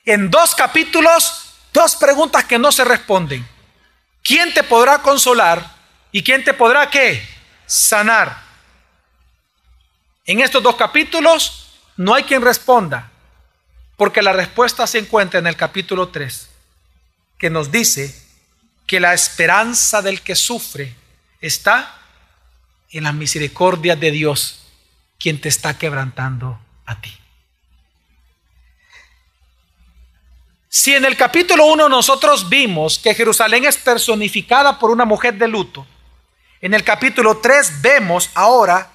[0.05, 3.47] En dos capítulos, dos preguntas que no se responden.
[4.23, 5.75] ¿Quién te podrá consolar?
[6.11, 7.27] ¿Y quién te podrá qué?
[7.67, 8.43] Sanar.
[10.25, 13.11] En estos dos capítulos no hay quien responda.
[13.97, 16.49] Porque la respuesta se encuentra en el capítulo 3,
[17.39, 18.21] que nos dice
[18.87, 20.95] que la esperanza del que sufre
[21.41, 21.99] está
[22.91, 24.61] en la misericordia de Dios
[25.19, 27.17] quien te está quebrantando a ti.
[30.69, 35.49] Si en el capítulo 1 nosotros vimos que Jerusalén es personificada por una mujer de
[35.49, 35.87] luto,
[36.61, 38.91] en el capítulo 3 vemos ahora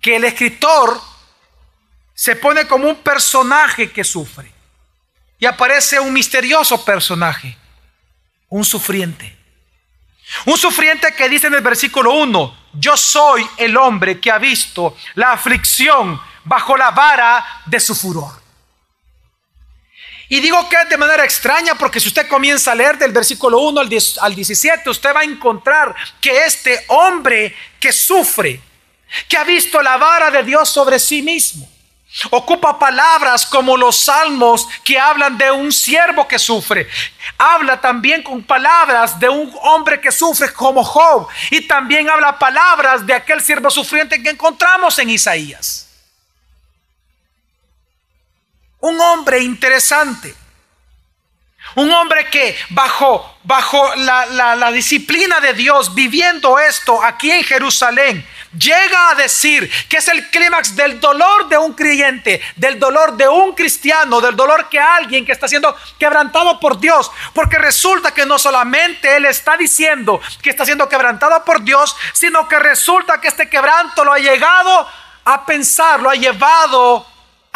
[0.00, 1.00] que el escritor
[2.16, 4.50] se pone como un personaje que sufre.
[5.38, 7.56] Y aparece un misterioso personaje,
[8.48, 9.36] un sufriente.
[10.46, 14.96] Un sufriente que dice en el versículo 1, yo soy el hombre que ha visto
[15.14, 18.42] la aflicción bajo la vara de su furor.
[20.30, 23.58] Y digo que es de manera extraña porque si usted comienza a leer del versículo
[23.58, 23.82] 1
[24.22, 28.60] al 17, usted va a encontrar que este hombre que sufre,
[29.28, 31.75] que ha visto la vara de Dios sobre sí mismo,
[32.30, 36.88] Ocupa palabras como los salmos que hablan de un siervo que sufre.
[37.36, 41.28] Habla también con palabras de un hombre que sufre como Job.
[41.50, 45.88] Y también habla palabras de aquel siervo sufriente que encontramos en Isaías.
[48.80, 50.34] Un hombre interesante.
[51.74, 58.26] Un hombre que bajo, bajo la, la disciplina de Dios, viviendo esto aquí en Jerusalén,
[58.58, 63.28] llega a decir que es el clímax del dolor de un creyente, del dolor de
[63.28, 68.26] un cristiano, del dolor que alguien que está siendo quebrantado por Dios, porque resulta que
[68.26, 73.28] no solamente él está diciendo que está siendo quebrantado por Dios, sino que resulta que
[73.28, 74.88] este quebranto lo ha llegado
[75.24, 77.06] a pensar, lo ha llevado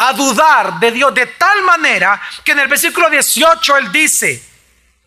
[0.03, 4.43] a dudar de Dios de tal manera que en el versículo 18 él dice,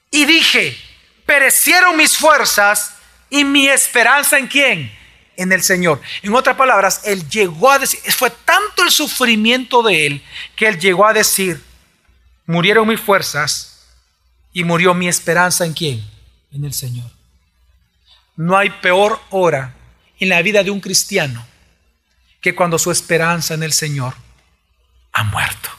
[0.08, 0.78] y dije,
[1.26, 2.94] perecieron mis fuerzas
[3.28, 5.04] y mi esperanza en quién?
[5.36, 6.00] en el Señor.
[6.22, 10.22] En otras palabras, él llegó a decir, fue tanto el sufrimiento de él
[10.54, 11.60] que él llegó a decir,
[12.46, 13.88] murieron mis fuerzas
[14.52, 16.08] y murió mi esperanza en quién?
[16.52, 17.10] En el Señor.
[18.36, 19.74] No hay peor hora
[20.20, 21.44] en la vida de un cristiano
[22.40, 24.14] que cuando su esperanza en el Señor
[25.14, 25.70] ha muerto.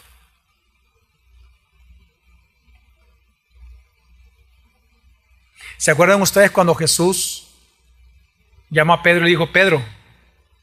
[5.77, 7.45] ¿Se acuerdan ustedes cuando Jesús
[8.69, 9.83] llamó a Pedro y le dijo, Pedro,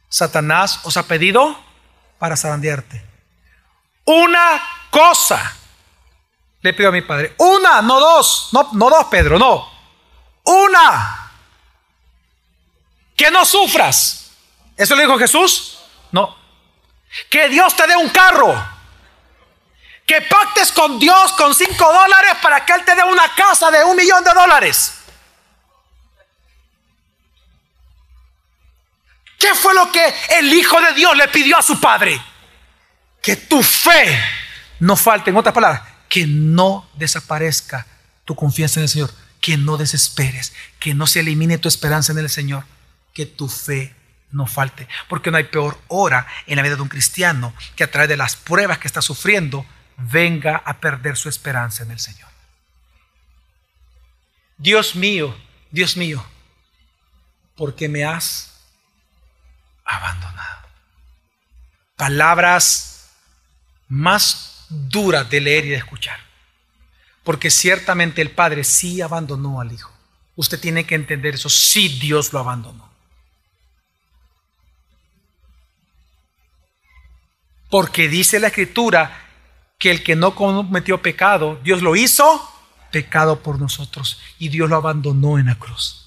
[0.09, 1.57] Satanás os ha pedido
[2.19, 3.05] para zarandearte.
[4.05, 5.57] Una cosa
[6.61, 7.35] le pido a mi padre.
[7.39, 8.51] Una, no dos.
[8.53, 9.69] No, no dos, Pedro, no.
[10.45, 11.33] Una.
[13.17, 14.33] Que no sufras.
[14.77, 15.79] ¿Eso le dijo Jesús?
[16.11, 16.37] No.
[17.29, 18.71] Que Dios te dé un carro.
[20.07, 23.85] Que pactes con Dios con cinco dólares para que Él te dé una casa de
[23.85, 24.95] un millón de dólares.
[29.39, 30.03] ¿Qué fue lo que
[30.39, 32.21] el Hijo de Dios le pidió a su Padre?
[33.21, 34.19] Que tu fe
[34.81, 35.31] no falte.
[35.31, 37.87] En otras palabras, que no desaparezca
[38.25, 39.11] tu confianza en el Señor.
[39.41, 40.53] Que no desesperes.
[40.79, 42.65] Que no se elimine tu esperanza en el Señor.
[43.15, 43.95] Que tu fe
[44.33, 44.89] no falte.
[45.09, 48.17] Porque no hay peor hora en la vida de un cristiano que a través de
[48.17, 49.65] las pruebas que está sufriendo
[49.97, 52.29] venga a perder su esperanza en el Señor.
[54.57, 55.37] Dios mío,
[55.71, 56.25] Dios mío,
[57.57, 58.53] porque me has
[59.85, 60.69] abandonado.
[61.97, 63.11] Palabras
[63.89, 66.19] más duras de leer y de escuchar.
[67.25, 69.93] Porque ciertamente el Padre sí abandonó al Hijo.
[70.35, 71.49] Usted tiene que entender eso.
[71.49, 72.92] Sí Dios lo abandonó.
[77.73, 79.19] Porque dice la Escritura
[79.79, 82.47] que el que no cometió pecado, Dios lo hizo
[82.91, 86.07] pecado por nosotros y Dios lo abandonó en la cruz.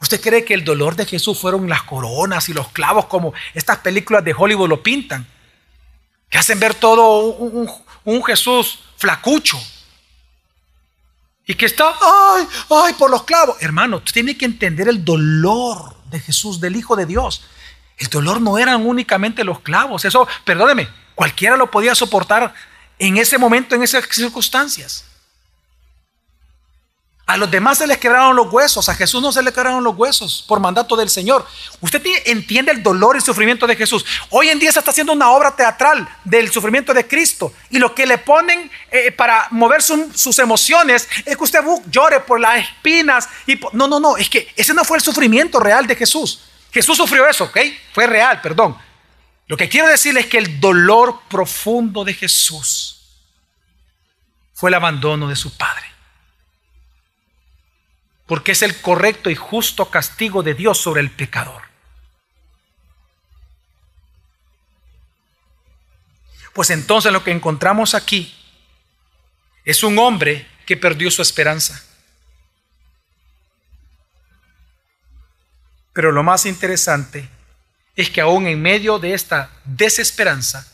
[0.00, 3.80] ¿Usted cree que el dolor de Jesús fueron las coronas y los clavos como estas
[3.80, 5.26] películas de Hollywood lo pintan?
[6.30, 9.58] Que hacen ver todo un, Jesús flacucho.
[11.46, 13.58] Y que está, ay, ay, por los clavos.
[13.60, 17.42] Hermano, tú tienes que entender el dolor de Jesús, del Hijo de Dios.
[17.98, 20.04] El dolor no eran únicamente los clavos.
[20.04, 22.54] Eso, perdóneme, cualquiera lo podía soportar
[22.98, 25.04] en ese momento, en esas circunstancias.
[27.26, 29.96] A los demás se les quebraron los huesos, a Jesús no se le quebraron los
[29.96, 31.46] huesos por mandato del Señor.
[31.80, 34.04] Usted entiende el dolor y sufrimiento de Jesús.
[34.28, 37.94] Hoy en día se está haciendo una obra teatral del sufrimiento de Cristo y lo
[37.94, 43.26] que le ponen eh, para mover sus emociones es que usted llore por las espinas.
[43.46, 46.42] Y No, no, no, es que ese no fue el sufrimiento real de Jesús.
[46.74, 47.58] Jesús sufrió eso, ¿ok?
[47.92, 48.76] Fue real, perdón.
[49.46, 53.22] Lo que quiero decirle es que el dolor profundo de Jesús
[54.52, 55.94] fue el abandono de su Padre
[58.26, 61.62] porque es el correcto y justo castigo de Dios sobre el pecador.
[66.52, 68.34] Pues entonces lo que encontramos aquí
[69.64, 71.82] es un hombre que perdió su esperanza.
[75.94, 77.26] Pero lo más interesante
[77.96, 80.66] es que aún en medio de esta desesperanza,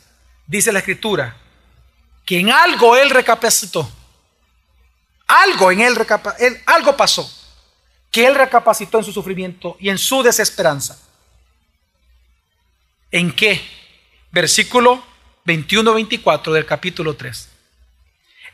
[0.47, 1.37] dice la escritura,
[2.25, 3.89] que en algo él recapacitó.
[5.29, 5.95] Algo en él,
[6.67, 7.31] algo pasó,
[8.11, 10.99] que él recapacitó en su sufrimiento y en su desesperanza.
[13.13, 13.61] ¿En qué?
[14.33, 15.05] Versículo
[15.45, 17.49] 21-24 del capítulo 3.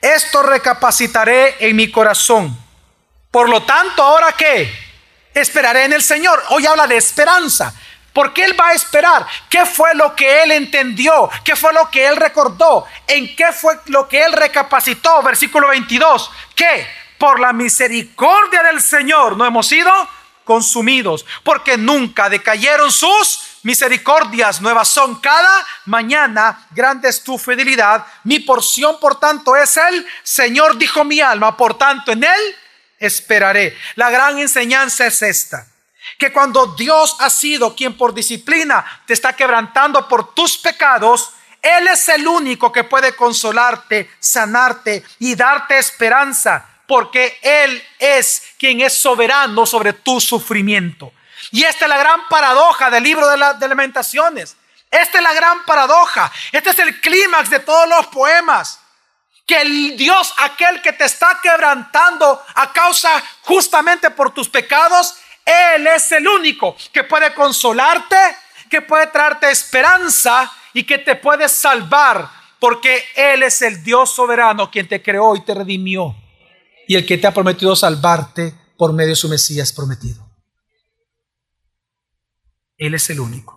[0.02, 2.59] Esto recapacitaré en mi corazón.
[3.31, 4.86] Por lo tanto, ¿ahora qué?
[5.37, 6.42] Esperaré en el Señor.
[6.49, 7.75] Hoy habla de esperanza.
[8.14, 9.27] ¿Por qué él va a esperar?
[9.51, 11.29] ¿Qué fue lo que él entendió?
[11.44, 12.87] ¿Qué fue lo que él recordó?
[13.07, 15.22] ¿En qué fue lo que él recapacitó?
[15.22, 16.31] Versículo 22.
[16.55, 16.87] ¿Qué?
[17.18, 19.92] Por la misericordia del Señor no hemos sido
[20.44, 24.62] consumidos, porque nunca decayeron sus misericordias.
[24.62, 26.66] Nuevas son cada mañana.
[26.70, 28.07] Grande es tu fidelidad.
[28.25, 31.55] Mi porción, por tanto, es el Señor, dijo mi alma.
[31.59, 32.57] Por tanto, en él
[32.98, 33.76] esperaré.
[33.94, 35.66] La gran enseñanza es esta
[36.18, 41.88] que cuando Dios ha sido quien por disciplina te está quebrantando por tus pecados, Él
[41.88, 48.94] es el único que puede consolarte, sanarte y darte esperanza, porque Él es quien es
[48.94, 51.12] soberano sobre tu sufrimiento.
[51.50, 54.56] Y esta es la gran paradoja del libro de, las lamentaciones.
[54.90, 56.32] Esta es la gran paradoja.
[56.52, 58.80] Este es el clímax de todos los poemas.
[59.46, 65.87] Que el Dios, aquel que te está quebrantando a causa justamente por tus pecados, él
[65.87, 68.16] es el único que puede consolarte,
[68.68, 72.28] que puede traerte esperanza y que te puede salvar,
[72.59, 76.16] porque Él es el Dios soberano quien te creó y te redimió
[76.87, 80.24] y el que te ha prometido salvarte por medio de su Mesías prometido.
[82.76, 83.54] Él es el único.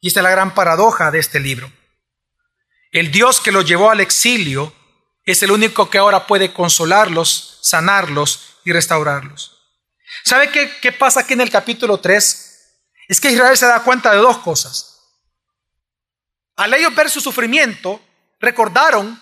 [0.00, 1.72] Y esta es la gran paradoja de este libro.
[2.94, 4.72] El Dios que los llevó al exilio
[5.24, 9.58] es el único que ahora puede consolarlos, sanarlos y restaurarlos.
[10.22, 10.48] ¿Sabe
[10.80, 12.76] qué, pasa aquí en el capítulo 3?
[13.08, 15.00] Es que Israel se da cuenta de dos cosas.
[16.54, 18.00] Al ellos ver su sufrimiento,
[18.38, 19.20] recordaron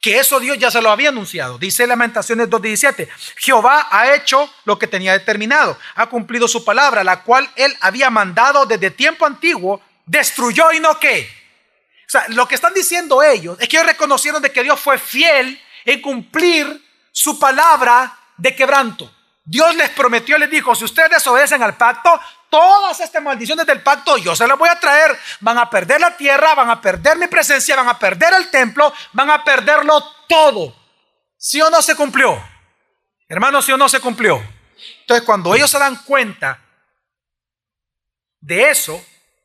[0.00, 1.58] que eso Dios ya se lo había anunciado.
[1.58, 7.22] Dice Lamentaciones 2.17, Jehová ha hecho lo que tenía determinado, ha cumplido su palabra, la
[7.22, 11.41] cual él había mandado desde tiempo antiguo, destruyó y no qué.
[12.12, 15.58] Sea, lo que están diciendo ellos es que ellos reconocieron de que Dios fue fiel
[15.86, 19.10] en cumplir su palabra de quebranto.
[19.42, 22.20] Dios les prometió, les dijo, si ustedes obedecen al pacto,
[22.50, 25.18] todas estas maldiciones del pacto yo se las voy a traer.
[25.40, 28.92] Van a perder la tierra, van a perder mi presencia, van a perder el templo,
[29.14, 30.76] van a perderlo todo.
[31.38, 32.38] ¿Sí o no se cumplió?
[33.26, 34.36] Hermanos, ¿sí o no se cumplió?
[35.00, 36.60] Entonces, cuando ellos se dan cuenta
[38.38, 39.02] de eso,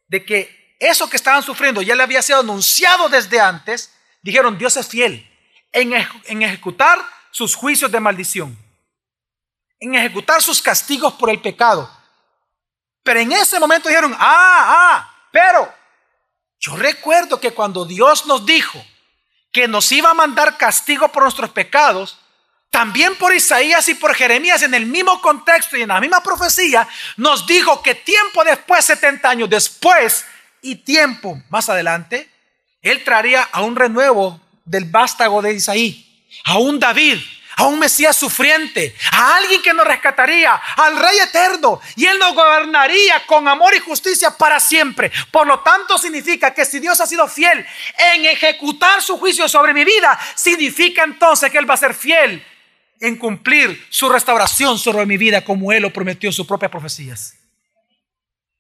[0.10, 4.78] de que eso que estaban sufriendo ya le había sido anunciado desde antes, dijeron, Dios
[4.78, 5.30] es fiel
[5.72, 7.00] en, en ejecutar
[7.32, 8.58] sus juicios de maldición
[9.80, 11.90] en ejecutar sus castigos por el pecado.
[13.04, 15.74] Pero en ese momento dijeron, ah, ah, pero
[16.60, 18.84] yo recuerdo que cuando Dios nos dijo
[19.52, 22.20] que nos iba a mandar castigo por nuestros pecados,
[22.70, 26.88] también por Isaías y por Jeremías en el mismo contexto y en la misma profecía,
[27.16, 30.26] nos dijo que tiempo después, 70 años después
[30.62, 32.30] y tiempo más adelante,
[32.82, 37.20] Él traería a un renuevo del vástago de Isaí, a un David,
[37.58, 42.36] a un Mesías sufriente, a alguien que nos rescataría, al Rey eterno, y Él nos
[42.36, 45.12] gobernaría con amor y justicia para siempre.
[45.32, 47.66] Por lo tanto, significa que si Dios ha sido fiel
[48.14, 52.46] en ejecutar su juicio sobre mi vida, significa entonces que Él va a ser fiel
[53.00, 57.37] en cumplir su restauración sobre mi vida como Él lo prometió en sus propias profecías.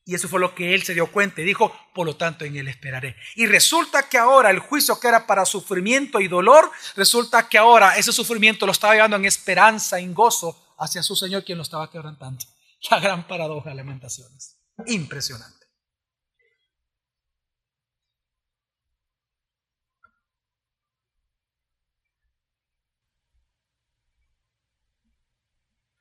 [0.07, 2.55] Y eso fue lo que él se dio cuenta y dijo, por lo tanto en
[2.55, 3.17] él esperaré.
[3.35, 7.97] Y resulta que ahora el juicio que era para sufrimiento y dolor, resulta que ahora
[7.97, 11.91] ese sufrimiento lo estaba llevando en esperanza, en gozo hacia su Señor quien lo estaba
[11.91, 12.45] quebrantando.
[12.89, 14.57] La gran paradoja de lamentaciones.
[14.85, 15.67] Impresionante.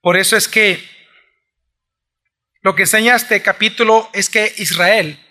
[0.00, 0.95] Por eso es que
[2.66, 5.24] lo que enseña este capítulo es que Israel,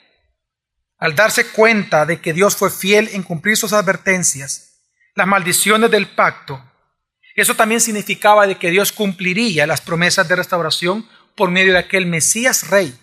[0.98, 4.80] al darse cuenta de que Dios fue fiel en cumplir sus advertencias,
[5.16, 6.64] las maldiciones del pacto,
[7.36, 12.06] eso también significaba de que Dios cumpliría las promesas de restauración por medio de aquel
[12.06, 12.98] Mesías rey,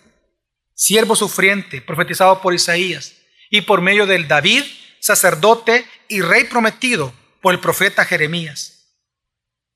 [0.75, 3.17] siervo sufriente, profetizado por Isaías,
[3.51, 4.65] y por medio del David,
[4.99, 7.13] sacerdote y rey prometido
[7.43, 8.97] por el profeta Jeremías.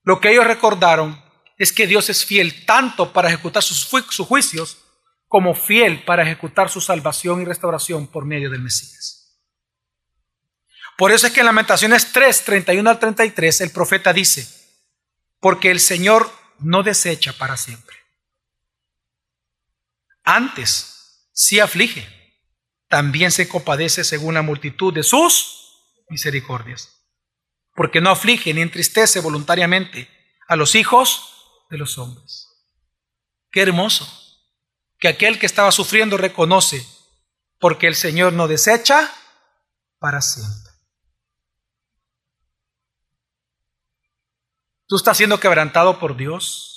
[0.02, 1.25] Lo que ellos recordaron
[1.56, 4.78] es que Dios es fiel tanto para ejecutar sus, juicios
[5.26, 9.40] como fiel para ejecutar su salvación y restauración por medio del Mesías.
[10.96, 14.48] Por eso es que en Lamentaciones 3, 31 al 33, el profeta dice,
[15.40, 17.96] porque el Señor no desecha para siempre.
[20.24, 22.06] Antes, si aflige,
[22.88, 27.04] también se compadece según la multitud de sus misericordias.
[27.74, 30.08] Porque no aflige ni entristece voluntariamente
[30.48, 31.35] a los hijos
[31.70, 32.48] de los hombres.
[33.50, 34.06] Qué hermoso
[34.98, 36.86] que aquel que estaba sufriendo reconoce,
[37.58, 39.12] porque el Señor no desecha
[39.98, 40.72] para siempre.
[44.86, 46.76] ¿Tú estás siendo quebrantado por Dios?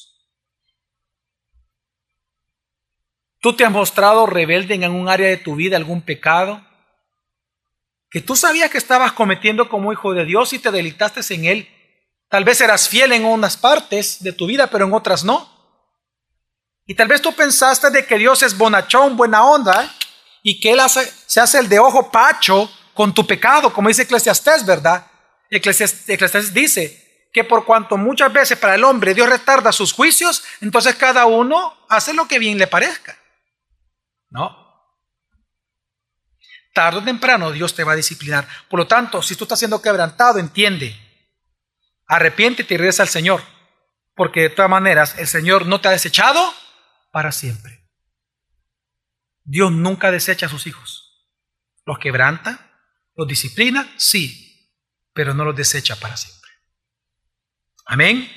[3.40, 6.66] ¿Tú te has mostrado rebelde en algún área de tu vida, algún pecado?
[8.10, 11.79] Que tú sabías que estabas cometiendo como hijo de Dios y te delitaste en él.
[12.30, 15.50] Tal vez eras fiel en unas partes de tu vida, pero en otras no.
[16.86, 19.94] Y tal vez tú pensaste de que Dios es bonachón, buena onda,
[20.44, 20.80] y que Él
[21.26, 25.06] se hace el de ojo pacho con tu pecado, como dice Eclesiastés, ¿verdad?
[25.50, 30.96] Eclesiastés dice que por cuanto muchas veces para el hombre Dios retarda sus juicios, entonces
[30.96, 33.18] cada uno hace lo que bien le parezca.
[34.30, 34.68] No.
[36.74, 38.48] Tarde o temprano Dios te va a disciplinar.
[38.70, 41.09] Por lo tanto, si tú estás siendo quebrantado, entiende.
[42.10, 43.42] Arrepiéntete y regresa al Señor.
[44.16, 46.54] Porque de todas maneras, el Señor no te ha desechado
[47.12, 47.88] para siempre.
[49.46, 51.30] Dios nunca desecha a sus hijos.
[51.86, 52.82] Los quebranta,
[53.16, 54.76] los disciplina, sí,
[55.14, 56.50] pero no los desecha para siempre.
[57.86, 58.30] Amén.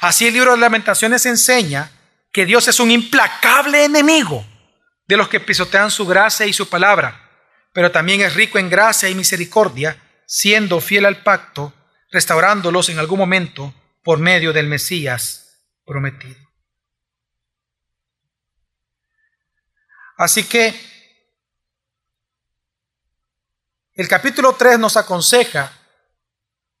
[0.00, 1.90] Así el libro de lamentaciones enseña
[2.32, 4.44] que Dios es un implacable enemigo
[5.06, 7.30] de los que pisotean su gracia y su palabra,
[7.72, 11.72] pero también es rico en gracia y misericordia, siendo fiel al pacto,
[12.10, 16.36] restaurándolos en algún momento por medio del Mesías prometido.
[20.16, 20.74] Así que
[23.94, 25.72] el capítulo 3 nos aconseja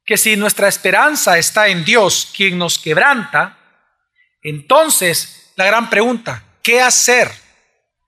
[0.04, 3.58] que si nuestra esperanza está en Dios, quien nos quebranta,
[4.42, 7.46] entonces la gran pregunta, ¿qué hacer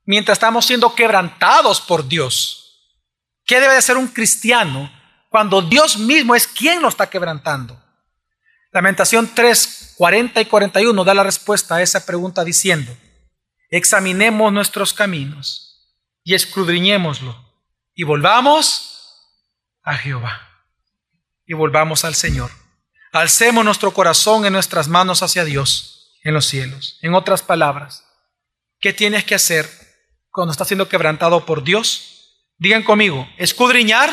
[0.08, 2.80] mientras estamos siendo quebrantados por Dios.
[3.44, 4.90] ¿Qué debe de ser un cristiano
[5.28, 7.82] cuando Dios mismo es quien lo está quebrantando?
[8.72, 12.94] Lamentación 3, 40 y 41 da la respuesta a esa pregunta diciendo,
[13.70, 17.36] examinemos nuestros caminos y escudriñémoslo
[17.94, 18.98] y volvamos
[19.82, 20.48] a Jehová
[21.46, 22.50] y volvamos al Señor.
[23.12, 26.98] Alcemos nuestro corazón en nuestras manos hacia Dios en los cielos.
[27.00, 28.04] En otras palabras,
[28.80, 29.68] ¿qué tienes que hacer
[30.30, 32.52] cuando está siendo quebrantado por Dios?
[32.58, 34.10] Digan conmigo, escudriñar,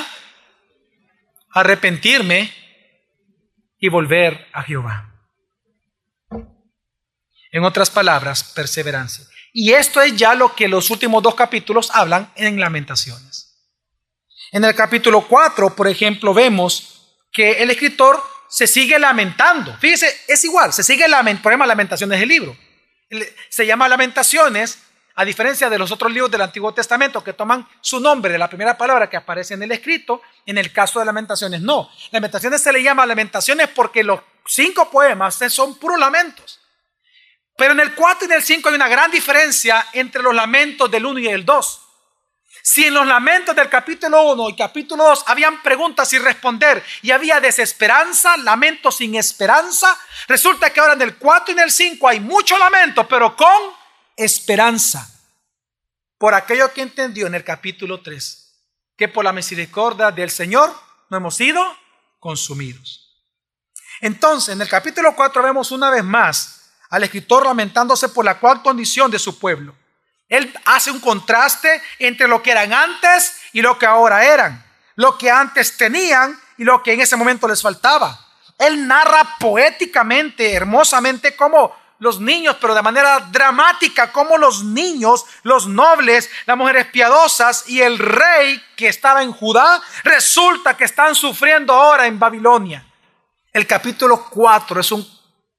[1.56, 2.53] arrepentirme
[3.80, 5.10] y volver a Jehová.
[7.51, 9.26] En otras palabras, perseverancia.
[9.53, 13.56] Y esto es ya lo que los últimos dos capítulos hablan en lamentaciones.
[14.51, 19.78] En el capítulo 4, por ejemplo, vemos que el escritor se sigue lamentando.
[19.78, 21.43] Fíjese, es igual, se sigue lamentando.
[21.43, 22.58] Por ejemplo, lamentaciones del libro.
[23.49, 24.80] Se llama lamentaciones
[25.16, 28.49] a diferencia de los otros libros del Antiguo Testamento que toman su nombre de la
[28.49, 31.89] primera palabra que aparece en el escrito, en el caso de Lamentaciones no.
[32.11, 36.59] Lamentaciones se le llama Lamentaciones porque los cinco poemas son puros lamentos.
[37.57, 40.91] Pero en el 4 y en el 5 hay una gran diferencia entre los lamentos
[40.91, 41.82] del 1 y el 2.
[42.61, 47.11] Si en los lamentos del capítulo 1 y capítulo 2 habían preguntas sin responder y
[47.11, 49.97] había desesperanza, lamento sin esperanza,
[50.28, 53.85] resulta que ahora en el 4 y en el 5 hay mucho lamento, pero con
[54.16, 55.09] esperanza
[56.18, 58.53] por aquello que entendió en el capítulo 3,
[58.97, 60.74] que por la misericordia del Señor
[61.09, 61.61] no hemos sido
[62.20, 63.24] consumidos.
[64.01, 68.61] Entonces, en el capítulo 4 vemos una vez más al escritor lamentándose por la actual
[68.61, 69.76] condición de su pueblo.
[70.28, 75.18] Él hace un contraste entre lo que eran antes y lo que ahora eran, lo
[75.18, 78.20] que antes tenían y lo que en ese momento les faltaba.
[78.57, 81.76] Él narra poéticamente, hermosamente, cómo
[82.06, 87.82] los niños, pero de manera dramática, como los niños, los nobles, las mujeres piadosas y
[87.82, 92.86] el rey que estaba en Judá, resulta que están sufriendo ahora en Babilonia.
[93.51, 95.06] El capítulo 4 es un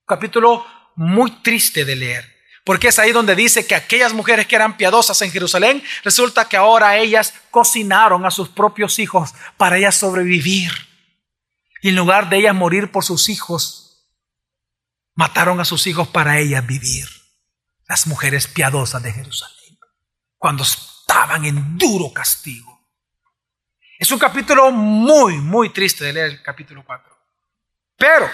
[0.07, 4.77] capítulo muy triste de leer, porque es ahí donde dice que aquellas mujeres que eran
[4.77, 10.71] piadosas en Jerusalén, resulta que ahora ellas cocinaron a sus propios hijos para ellas sobrevivir.
[11.83, 13.86] Y en lugar de ellas morir por sus hijos,
[15.17, 17.09] mataron a sus hijos para ellas vivir.
[17.89, 19.79] Las mujeres piadosas de Jerusalén,
[20.39, 22.89] cuando estaban en duro castigo.
[23.99, 27.17] Es un capítulo muy, muy triste de leer el capítulo 4.
[27.97, 28.29] Pero,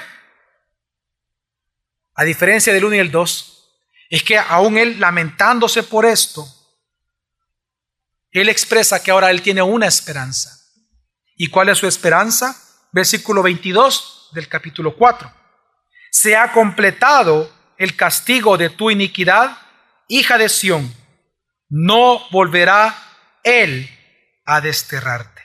[2.14, 3.70] a diferencia del 1 y el 2,
[4.08, 6.46] es que aún él lamentándose por esto,
[8.30, 10.58] él expresa que ahora él tiene una esperanza.
[11.36, 12.58] ¿Y cuál es su esperanza?
[12.90, 15.41] Versículo 22 del capítulo 4
[16.12, 19.56] se ha completado el castigo de tu iniquidad,
[20.08, 20.94] hija de Sión,
[21.70, 22.94] no volverá
[23.42, 23.88] Él
[24.44, 25.40] a desterrarte.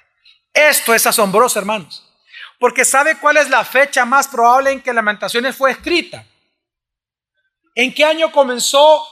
[0.54, 2.04] Esto es asombroso, hermanos,
[2.60, 6.26] porque ¿sabe cuál es la fecha más probable en que Lamentaciones fue escrita?
[7.74, 9.08] ¿En qué año comenzó,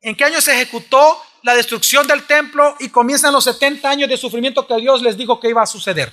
[0.00, 4.16] en qué año se ejecutó la destrucción del templo y comienzan los 70 años de
[4.16, 6.12] sufrimiento que Dios les dijo que iba a suceder?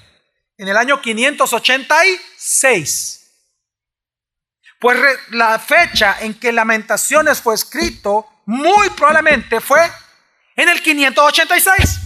[0.56, 3.17] En el año 586.
[4.80, 4.98] Pues
[5.30, 9.92] la fecha en que Lamentaciones fue escrito muy probablemente fue
[10.56, 12.00] en el 586.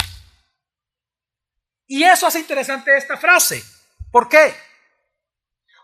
[1.87, 3.63] Y eso hace interesante esta frase.
[4.11, 4.55] ¿Por qué?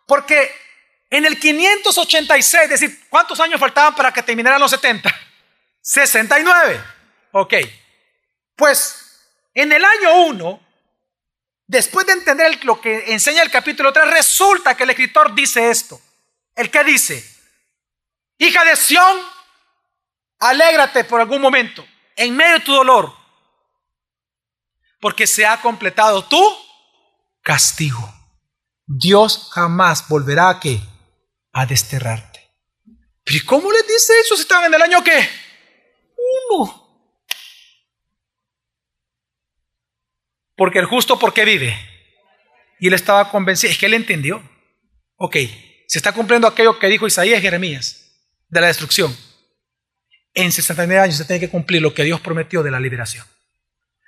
[0.06, 0.52] Porque
[1.10, 5.14] en el 586, es decir, ¿cuántos años faltaban para que terminaran los 70?
[5.82, 6.84] 69.
[7.34, 7.54] Ok.
[8.56, 10.60] Pues en el año 1,
[11.68, 16.02] después de entender lo que enseña el capítulo 3, resulta que el escritor dice esto.
[16.58, 17.24] ¿El que dice?
[18.40, 19.20] Hija de Sión,
[20.40, 23.14] alégrate por algún momento, en medio de tu dolor,
[25.00, 26.44] porque se ha completado tu
[27.44, 28.12] castigo.
[28.88, 30.80] Dios jamás volverá a qué?
[31.54, 32.52] A desterrarte.
[33.24, 35.30] ¿Pero cómo le dice eso si estaban en el año qué?
[36.50, 36.88] Uno.
[40.56, 41.78] Porque el justo, ¿por qué vive?
[42.80, 44.42] Y él estaba convencido, es que él entendió.
[45.18, 45.36] Ok,
[45.98, 48.12] se está cumpliendo aquello que dijo Isaías y Jeremías
[48.50, 49.18] de la destrucción.
[50.36, 53.26] En 69 años se tiene que cumplir lo que Dios prometió de la liberación.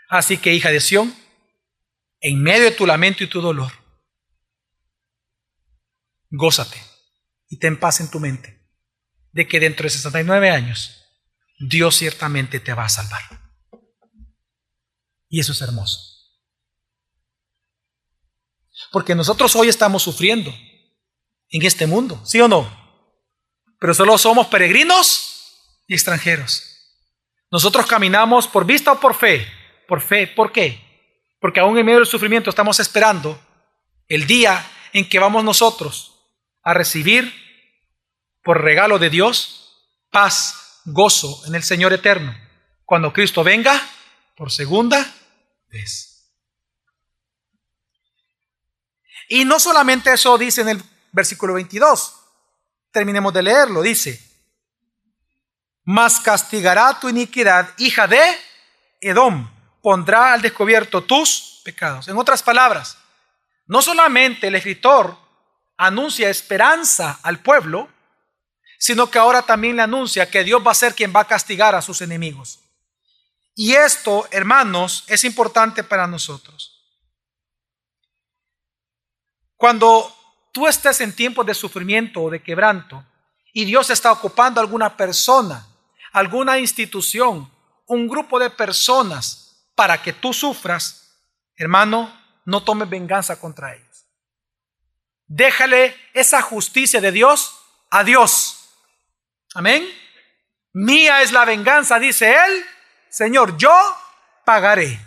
[0.07, 1.15] Así que, hija de Sión,
[2.19, 3.71] en medio de tu lamento y tu dolor,
[6.29, 6.79] gózate
[7.47, 8.69] y ten paz en tu mente
[9.31, 11.03] de que dentro de 69 años
[11.57, 13.23] Dios ciertamente te va a salvar.
[15.27, 15.99] Y eso es hermoso.
[18.91, 20.53] Porque nosotros hoy estamos sufriendo
[21.49, 22.69] en este mundo, ¿sí o no?
[23.79, 26.65] Pero solo somos peregrinos y extranjeros.
[27.51, 29.47] Nosotros caminamos por vista o por fe.
[29.87, 30.79] Por fe, ¿por qué?
[31.39, 33.39] Porque aún en medio del sufrimiento estamos esperando
[34.07, 36.15] el día en que vamos nosotros
[36.63, 37.33] a recibir
[38.43, 39.59] por regalo de Dios
[40.11, 42.35] paz, gozo en el Señor eterno,
[42.85, 43.81] cuando Cristo venga
[44.35, 45.15] por segunda
[45.71, 46.09] vez.
[49.27, 52.15] Y no solamente eso dice en el versículo 22.
[52.91, 53.81] Terminemos de leerlo.
[53.81, 54.21] Dice,
[55.83, 58.21] mas castigará tu iniquidad, hija de
[59.01, 59.49] Edom,
[59.81, 62.07] pondrá al descubierto tus pecados.
[62.07, 62.97] En otras palabras,
[63.65, 65.17] no solamente el escritor
[65.77, 67.89] anuncia esperanza al pueblo,
[68.77, 71.75] sino que ahora también le anuncia que Dios va a ser quien va a castigar
[71.75, 72.59] a sus enemigos.
[73.55, 76.79] Y esto, hermanos, es importante para nosotros.
[79.57, 80.15] Cuando
[80.51, 83.05] tú estés en tiempos de sufrimiento o de quebranto
[83.53, 85.67] y Dios está ocupando alguna persona,
[86.11, 87.51] alguna institución,
[87.87, 91.15] un grupo de personas para que tú sufras,
[91.55, 92.13] hermano,
[92.45, 94.05] no tomes venganza contra ellos.
[95.25, 97.55] Déjale esa justicia de Dios
[97.89, 98.69] a Dios.
[99.53, 99.87] Amén.
[100.73, 102.65] Mía es la venganza, dice él.
[103.09, 103.71] Señor, yo
[104.45, 104.99] pagaré.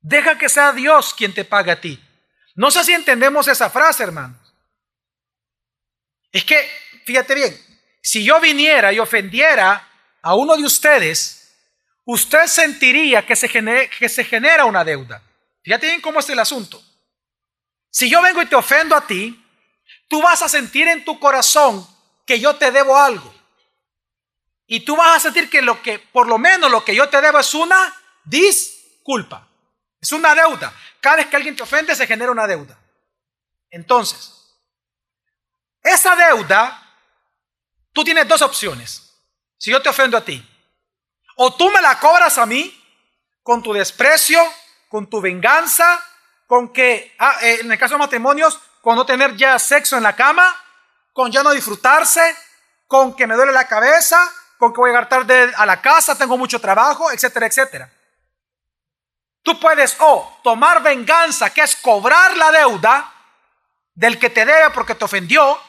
[0.00, 2.02] Deja que sea Dios quien te pague a ti.
[2.58, 4.36] No sé si entendemos esa frase, hermanos.
[6.32, 6.68] Es que,
[7.06, 7.56] fíjate bien,
[8.02, 9.88] si yo viniera y ofendiera
[10.20, 11.54] a uno de ustedes,
[12.04, 15.22] usted sentiría que se, genera, una deuda.
[15.62, 16.82] Fíjate bien cómo es el asunto.
[17.92, 19.40] Si yo vengo y te ofendo a ti,
[20.08, 21.86] tú vas a sentir en tu corazón
[22.26, 23.32] que yo te debo algo.
[24.66, 27.20] Y tú vas a sentir que lo que, por lo menos lo que yo te
[27.20, 27.94] debo es una
[28.24, 29.47] disculpa.
[30.00, 30.72] Es una deuda.
[31.00, 32.78] Cada vez que alguien te ofende se genera una deuda.
[33.70, 34.34] Entonces,
[35.82, 36.82] esa deuda,
[37.92, 39.12] tú tienes dos opciones.
[39.58, 40.46] Si yo te ofendo a ti,
[41.36, 42.74] o tú me la cobras a mí
[43.42, 44.40] con tu desprecio,
[44.88, 46.02] con tu venganza,
[46.46, 50.02] con que, ah, eh, en el caso de matrimonios, con no tener ya sexo en
[50.02, 50.54] la cama,
[51.12, 52.36] con ya no disfrutarse,
[52.86, 54.18] con que me duele la cabeza,
[54.58, 57.92] con que voy a llegar tarde a la casa, tengo mucho trabajo, etcétera, etcétera.
[59.42, 63.12] Tú puedes o tomar venganza, que es cobrar la deuda
[63.94, 65.60] del que te debe porque te ofendió,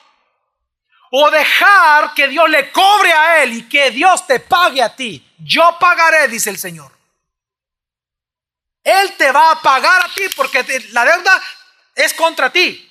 [1.12, 5.26] o dejar que Dios le cobre a él y que Dios te pague a ti.
[5.40, 6.92] Yo pagaré, dice el Señor.
[8.84, 11.42] Él te va a pagar a ti porque la deuda
[11.96, 12.86] es contra ti.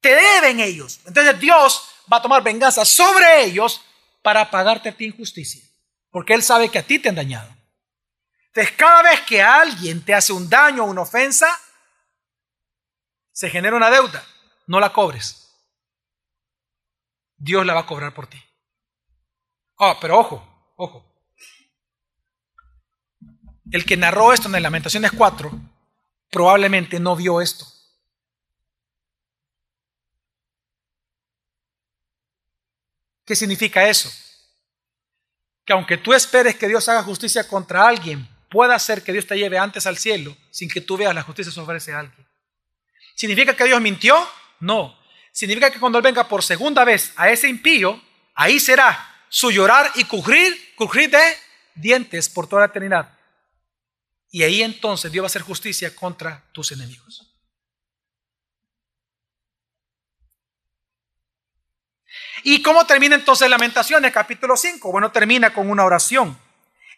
[0.00, 1.00] Te deben ellos.
[1.06, 3.82] Entonces Dios va a tomar venganza sobre ellos
[4.22, 5.62] para pagarte a ti injusticia.
[6.10, 7.48] Porque Él sabe que a ti te han dañado.
[8.54, 11.58] Entonces, cada vez que alguien te hace un daño o una ofensa,
[13.32, 14.22] se genera una deuda.
[14.66, 15.50] No la cobres.
[17.36, 18.42] Dios la va a cobrar por ti.
[19.76, 21.08] Oh, pero ojo, ojo.
[23.70, 25.50] el que narró esto en el Lamentaciones 4
[26.30, 27.66] probablemente no vio esto.
[33.24, 34.10] ¿Qué significa eso?
[35.64, 39.36] Que aunque tú esperes que Dios haga justicia contra alguien, pueda ser que Dios te
[39.36, 42.28] lleve antes al cielo sin que tú veas la justicia sobre ese alguien.
[43.14, 44.28] ¿Significa que Dios mintió?
[44.60, 44.96] No.
[45.32, 48.00] Significa que cuando Él venga por segunda vez a ese impío,
[48.34, 51.36] ahí será su llorar y crujir, crujir de
[51.74, 53.18] dientes por toda la eternidad.
[54.30, 57.28] Y ahí entonces Dios va a hacer justicia contra tus enemigos.
[62.44, 64.92] ¿Y cómo termina entonces Lamentaciones, capítulo 5?
[64.92, 66.38] Bueno, termina con una oración,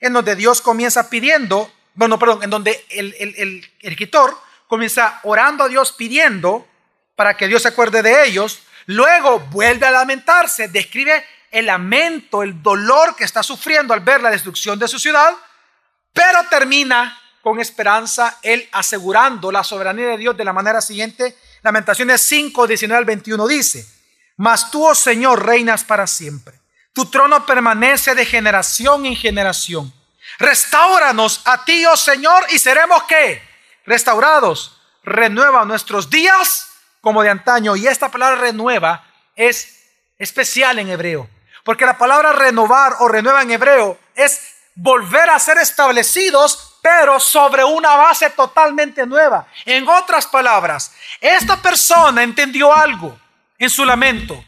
[0.04, 4.36] en donde Dios comienza pidiendo, bueno, perdón, en donde el, el, escritor
[4.66, 6.68] comienza orando a Dios pidiendo
[7.16, 12.62] para que Dios se acuerde de ellos, luego vuelve a lamentarse, describe el lamento, el
[12.62, 15.34] dolor que está sufriendo al ver la destrucción de su ciudad,
[16.12, 21.34] pero termina con esperanza, él asegurando la soberanía de Dios de la manera siguiente.
[21.62, 23.86] Lamentaciones 5, 19 al 21 dice,
[24.36, 26.63] Mas tú, oh Señor, reinas para siempre.
[26.94, 29.92] Tu trono permanece de generación en generación.
[30.38, 33.42] Restauranos a ti, oh Señor, y seremos qué?
[33.84, 34.80] Restaurados.
[35.02, 36.68] Renueva nuestros días
[37.00, 37.76] como de antaño.
[37.76, 39.04] Y esta palabra renueva
[39.36, 41.28] es especial en hebreo.
[41.64, 47.64] Porque la palabra renovar o renueva en hebreo es volver a ser establecidos pero sobre
[47.64, 49.46] una base totalmente nueva.
[49.64, 53.18] En otras palabras, esta persona entendió algo
[53.58, 54.44] en su lamento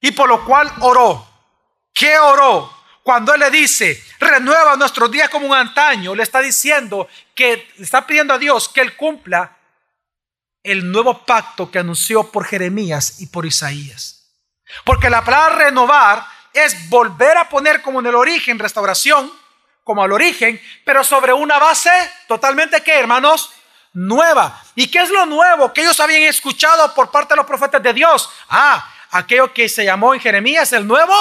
[0.00, 1.33] y por lo cual oró.
[2.04, 2.70] ¿Qué oró?
[3.02, 8.06] Cuando él le dice, renueva nuestros días como un antaño, le está diciendo que está
[8.06, 9.56] pidiendo a Dios que él cumpla
[10.62, 14.34] el nuevo pacto que anunció por Jeremías y por Isaías.
[14.84, 19.32] Porque la palabra renovar es volver a poner como en el origen restauración,
[19.82, 21.90] como al origen, pero sobre una base
[22.28, 23.50] totalmente hermanos,
[23.94, 24.62] nueva.
[24.74, 27.94] ¿Y qué es lo nuevo que ellos habían escuchado por parte de los profetas de
[27.94, 28.28] Dios?
[28.50, 31.14] Ah, aquello que se llamó en Jeremías el nuevo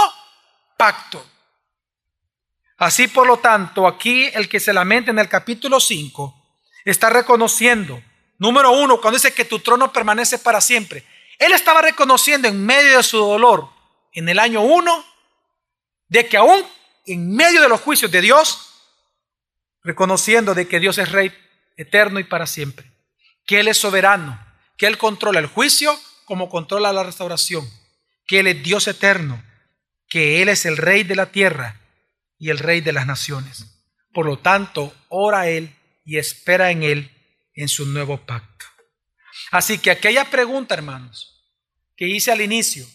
[2.78, 6.36] Así por lo tanto, aquí el que se lamenta en el capítulo 5
[6.84, 8.02] está reconociendo,
[8.38, 11.06] número uno, cuando dice que tu trono permanece para siempre.
[11.40, 13.70] Él estaba reconociendo en medio de su dolor,
[14.14, 15.06] en el año 1,
[16.10, 16.66] de que aún
[17.06, 18.70] en medio de los juicios de Dios,
[19.84, 21.34] reconociendo de que Dios es rey
[21.78, 22.92] eterno y para siempre,
[23.46, 24.40] que Él es soberano,
[24.78, 27.70] que Él controla el juicio como controla la restauración,
[28.26, 29.44] que Él es Dios eterno,
[30.14, 31.82] que Él es el rey de la tierra
[32.38, 33.66] y el rey de las naciones.
[34.14, 37.10] Por lo tanto, ora Él y espera en Él
[37.56, 38.64] en su nuevo pacto.
[39.50, 41.44] Así que aquella pregunta, hermanos,
[41.98, 42.86] que hice al inicio,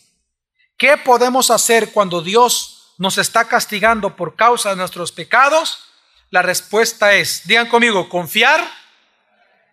[0.76, 5.88] ¿qué podemos hacer cuando Dios nos está castigando por causa de nuestros pecados?
[6.30, 8.64] La respuesta es, digan conmigo, confiar,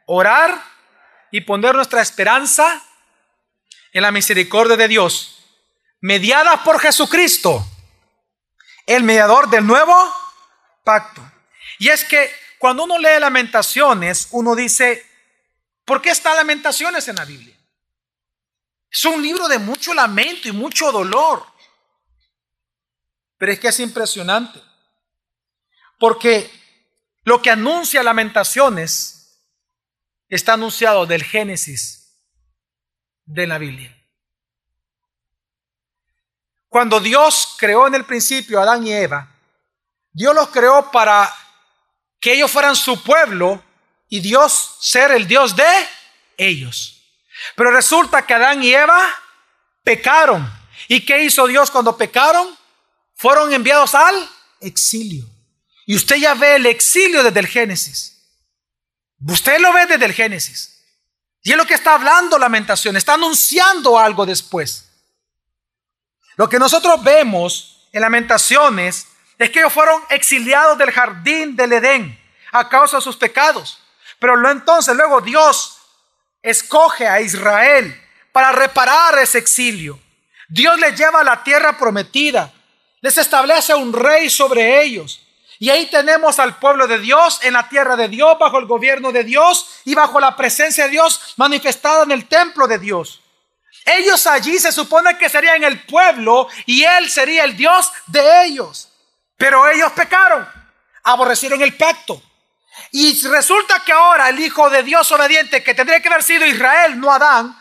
[0.08, 0.64] orar
[1.30, 2.84] y poner nuestra esperanza
[3.94, 5.35] en la misericordia de Dios,
[6.06, 7.66] mediada por Jesucristo,
[8.86, 9.96] el mediador del nuevo
[10.84, 11.20] pacto.
[11.80, 15.04] Y es que cuando uno lee lamentaciones, uno dice,
[15.84, 17.58] ¿por qué está lamentaciones en la Biblia?
[18.92, 21.44] Es un libro de mucho lamento y mucho dolor.
[23.40, 24.62] Pero es que es impresionante.
[25.98, 26.52] Porque
[27.24, 29.42] lo que anuncia lamentaciones
[30.30, 32.22] está anunciado del Génesis
[33.26, 34.05] de la Biblia.
[36.76, 39.26] Cuando Dios creó en el principio a Adán y Eva,
[40.12, 41.34] Dios los creó para
[42.20, 43.64] que ellos fueran su pueblo
[44.10, 45.64] y Dios ser el Dios de
[46.36, 47.02] ellos.
[47.56, 49.10] Pero resulta que Adán y Eva
[49.86, 50.52] pecaron.
[50.90, 52.46] ¿Y qué hizo Dios cuando pecaron?
[53.16, 55.24] fueron enviados al exilio.
[55.86, 58.22] Y usted ya ve el exilio desde el Génesis.
[59.26, 60.78] Usted lo ve desde el Génesis.
[61.42, 64.85] Y es lo que está hablando lamentación, está anunciando algo después.
[66.36, 69.08] Lo que nosotros vemos en lamentaciones
[69.38, 72.20] es que ellos fueron exiliados del jardín del Edén
[72.52, 73.82] a causa de sus pecados.
[74.20, 75.78] Pero entonces luego Dios
[76.42, 80.00] escoge a Israel para reparar ese exilio.
[80.48, 82.52] Dios les lleva a la tierra prometida
[83.06, 85.22] les establece un rey sobre ellos.
[85.60, 89.12] Y ahí tenemos al pueblo de Dios en la tierra de Dios, bajo el gobierno
[89.12, 93.22] de Dios y bajo la presencia de Dios manifestada en el templo de Dios.
[93.86, 98.90] Ellos allí se supone que serían el pueblo y Él sería el Dios de ellos.
[99.38, 100.48] Pero ellos pecaron,
[101.04, 102.22] aborrecieron el pacto.
[102.92, 107.00] Y resulta que ahora el Hijo de Dios obediente, que tendría que haber sido Israel,
[107.00, 107.56] no Adán,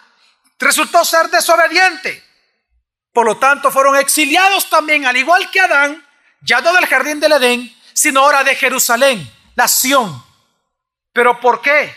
[0.58, 2.24] resultó ser desobediente.
[3.12, 6.04] Por lo tanto, fueron exiliados también, al igual que Adán,
[6.40, 10.24] ya no del jardín del Edén, sino ahora de Jerusalén, aniquilación.
[11.12, 11.94] ¿Pero por qué?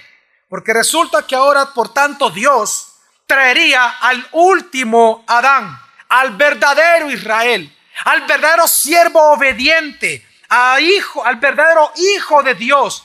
[0.49, 2.86] Porque resulta que ahora, por tanto, Dios
[3.27, 7.71] traería al último Adán, al verdadero Israel,
[8.05, 13.03] al verdadero siervo obediente, a hijo, al verdadero hijo de Dios,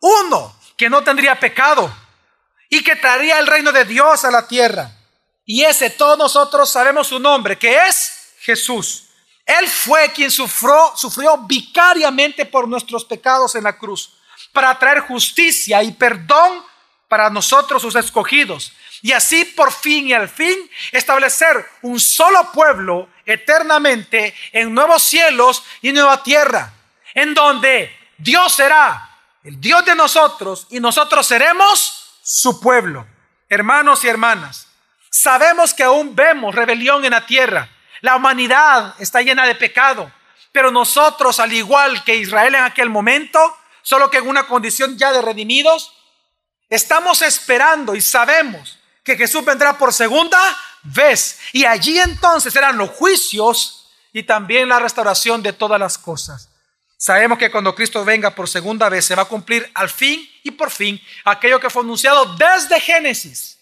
[0.00, 1.92] uno que no tendría pecado
[2.68, 4.90] y que traería el reino de Dios a la tierra.
[5.44, 9.08] Y ese todos nosotros sabemos su nombre, que es Jesús.
[9.44, 14.14] Él fue quien sufrió, sufrió vicariamente por nuestros pecados en la cruz,
[14.52, 16.62] para traer justicia y perdón
[17.08, 18.72] para nosotros sus escogidos.
[19.02, 20.56] Y así por fin y al fin
[20.92, 26.72] establecer un solo pueblo eternamente en nuevos cielos y nueva tierra,
[27.14, 29.10] en donde Dios será
[29.44, 33.06] el Dios de nosotros y nosotros seremos su pueblo.
[33.48, 34.68] Hermanos y hermanas,
[35.10, 37.68] sabemos que aún vemos rebelión en la tierra
[38.02, 40.12] la humanidad está llena de pecado,
[40.50, 43.38] pero nosotros, al igual que Israel en aquel momento,
[43.80, 45.94] solo que en una condición ya de redimidos,
[46.68, 50.38] estamos esperando y sabemos que Jesús vendrá por segunda
[50.82, 51.38] vez.
[51.52, 56.48] Y allí entonces serán los juicios y también la restauración de todas las cosas.
[56.96, 60.52] Sabemos que cuando Cristo venga por segunda vez se va a cumplir al fin y
[60.52, 63.58] por fin aquello que fue anunciado desde Génesis.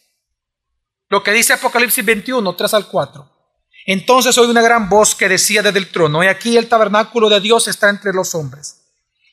[1.08, 3.30] Lo que dice Apocalipsis 21, 3 al 4.
[3.86, 7.40] Entonces oí una gran voz que decía desde el trono, y aquí el tabernáculo de
[7.40, 8.82] Dios está entre los hombres,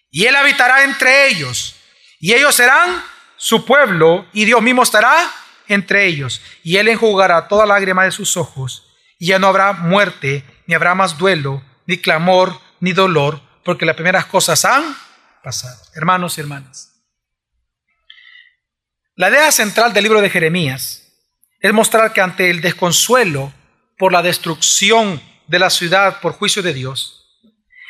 [0.10, 1.76] y él habitará entre ellos,
[2.20, 3.04] y ellos serán
[3.36, 5.32] su pueblo, y Dios mismo estará
[5.68, 10.44] entre ellos, y él enjugará toda lágrima de sus ojos, y ya no habrá muerte,
[10.66, 14.96] ni habrá más duelo, ni clamor, ni dolor, porque las primeras cosas han
[15.44, 15.82] pasado.
[15.96, 16.94] Hermanos y hermanas.
[19.16, 21.04] La idea central del libro de Jeremías
[21.60, 23.52] es mostrar que ante el desconsuelo
[23.98, 27.18] por la destrucción de la ciudad por juicio de Dios,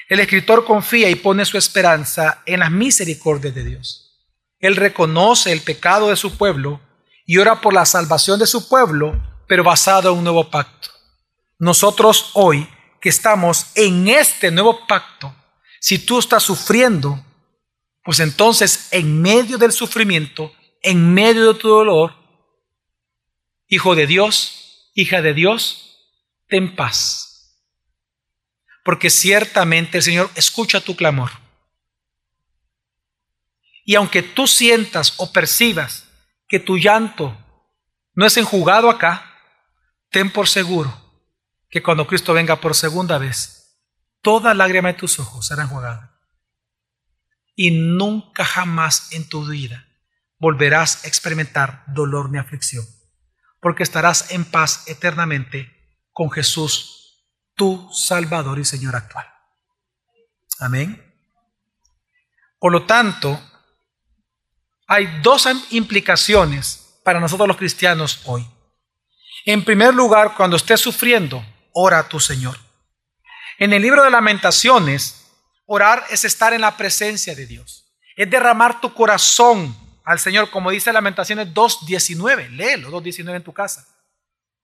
[0.07, 4.25] el escritor confía y pone su esperanza en las misericordias de Dios.
[4.59, 6.79] Él reconoce el pecado de su pueblo
[7.27, 10.89] y ora por la salvación de su pueblo, pero basado en un nuevo pacto.
[11.59, 12.67] Nosotros hoy
[13.01, 15.35] que estamos en este nuevo pacto,
[15.81, 17.23] si tú estás sufriendo,
[18.01, 22.15] pues entonces en medio del sufrimiento, en medio de tu dolor,
[23.67, 25.97] hijo de Dios, hija de Dios,
[26.47, 27.61] ten paz,
[28.85, 31.31] porque ciertamente el Señor escucha tu clamor.
[33.83, 36.06] Y aunque tú sientas o percibas
[36.47, 37.37] que tu llanto
[38.13, 39.31] no es enjugado acá,
[40.09, 40.91] ten por seguro
[41.69, 43.77] que cuando Cristo venga por segunda vez,
[44.21, 46.19] toda lágrima de tus ojos será enjugada.
[47.55, 49.85] Y nunca jamás en tu vida
[50.39, 52.85] volverás a experimentar dolor ni aflicción,
[53.59, 55.71] porque estarás en paz eternamente
[56.11, 57.25] con Jesús,
[57.55, 59.25] tu Salvador y Señor actual.
[60.59, 61.03] Amén.
[62.59, 63.39] Por lo tanto,
[64.87, 68.47] hay dos implicaciones para nosotros los cristianos hoy.
[69.45, 72.57] En primer lugar, cuando estés sufriendo, ora a tu Señor.
[73.59, 75.27] En el libro de lamentaciones,
[75.65, 77.85] orar es estar en la presencia de Dios.
[78.15, 82.49] Es derramar tu corazón al Señor, como dice Lamentaciones 2.19.
[82.51, 83.85] Léelo, 2.19 en tu casa.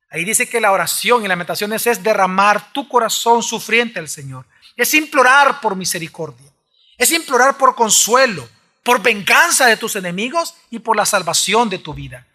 [0.09, 4.45] Ahí dice que la oración y lamentaciones es derramar tu corazón sufriente al Señor.
[4.75, 6.51] Es implorar por misericordia.
[6.97, 8.47] Es implorar por consuelo,
[8.83, 12.27] por venganza de tus enemigos y por la salvación de tu vida.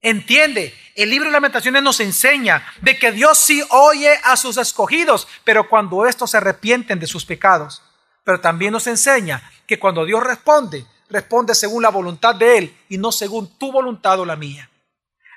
[0.00, 5.26] Entiende, el libro de lamentaciones nos enseña de que Dios sí oye a sus escogidos,
[5.44, 7.82] pero cuando estos se arrepienten de sus pecados.
[8.22, 12.98] Pero también nos enseña que cuando Dios responde, responde según la voluntad de Él y
[12.98, 14.70] no según tu voluntad o la mía.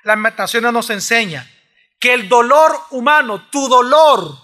[0.04, 1.50] La lamentaciones nos enseña
[1.98, 4.36] que el dolor humano, tu dolor,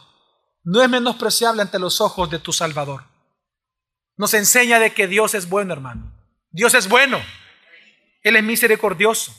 [0.64, 3.04] no es menospreciable ante los ojos de tu Salvador.
[4.16, 6.12] Nos enseña de que Dios es bueno, hermano.
[6.50, 7.20] Dios es bueno.
[8.22, 9.34] Él es misericordioso,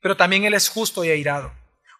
[0.00, 1.52] pero también Él es justo y airado.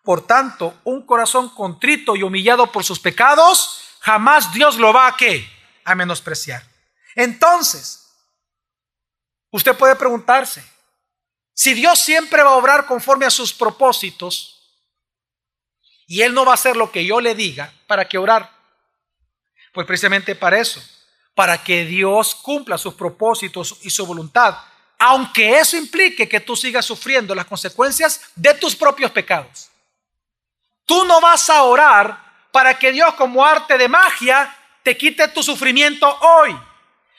[0.03, 5.17] Por tanto, un corazón contrito y humillado por sus pecados, jamás Dios lo va a
[5.17, 5.49] qué?
[5.85, 6.63] A menospreciar.
[7.15, 8.09] Entonces,
[9.51, 10.65] usted puede preguntarse,
[11.53, 14.57] si Dios siempre va a obrar conforme a sus propósitos,
[16.07, 18.51] y Él no va a hacer lo que yo le diga, ¿para qué orar?
[19.73, 20.81] Pues precisamente para eso,
[21.37, 24.57] para que Dios cumpla sus propósitos y su voluntad,
[24.99, 29.69] aunque eso implique que tú sigas sufriendo las consecuencias de tus propios pecados.
[30.87, 35.43] Tú no vas a orar para que Dios como arte de magia te quite tu
[35.43, 36.59] sufrimiento hoy,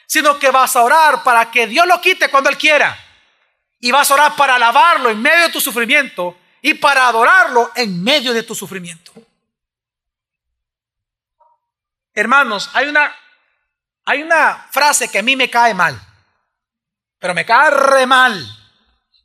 [0.08, 2.98] sino que vas a orar para que Dios lo quite cuando Él quiera.
[3.80, 8.04] Y vas a orar para alabarlo en medio de tu sufrimiento y para adorarlo en
[8.04, 9.12] medio de tu sufrimiento.
[12.16, 13.16] Hermanos, hay una,
[14.10, 16.02] hay una frase que a mí me cae mal.
[17.20, 18.48] pero me cae mal.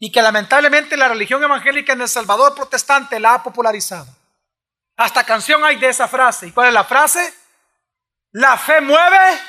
[0.01, 4.09] Y que lamentablemente la religión evangélica en El Salvador protestante la ha popularizado.
[4.97, 6.49] Hasta canción hay de esa frase.
[6.49, 7.33] ¿Y cuál es la frase?
[8.33, 9.41] La fe mueve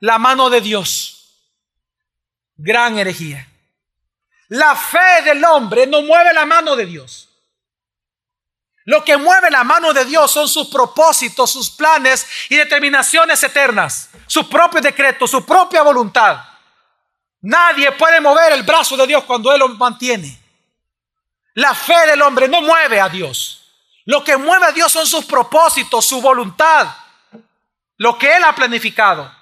[0.00, 1.34] la mano de Dios.
[2.56, 3.46] Gran herejía.
[4.48, 7.29] La fe del hombre no mueve la mano de Dios.
[8.90, 14.10] Lo que mueve la mano de Dios son sus propósitos, sus planes y determinaciones eternas,
[14.26, 16.40] su propio decreto, su propia voluntad.
[17.40, 20.36] Nadie puede mover el brazo de Dios cuando Él lo mantiene.
[21.54, 23.62] La fe del hombre no mueve a Dios.
[24.06, 26.88] Lo que mueve a Dios son sus propósitos, su voluntad,
[27.96, 29.32] lo que Él ha planificado.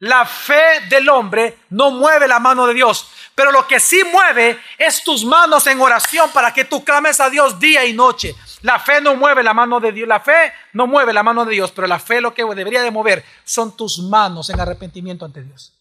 [0.00, 4.62] La fe del hombre no mueve la mano de Dios, pero lo que sí mueve
[4.76, 8.36] es tus manos en oración para que tú clames a Dios día y noche.
[8.62, 11.52] La fe no mueve la mano de Dios, la fe no mueve la mano de
[11.52, 15.42] Dios, pero la fe lo que debería de mover son tus manos en arrepentimiento ante
[15.42, 15.76] Dios.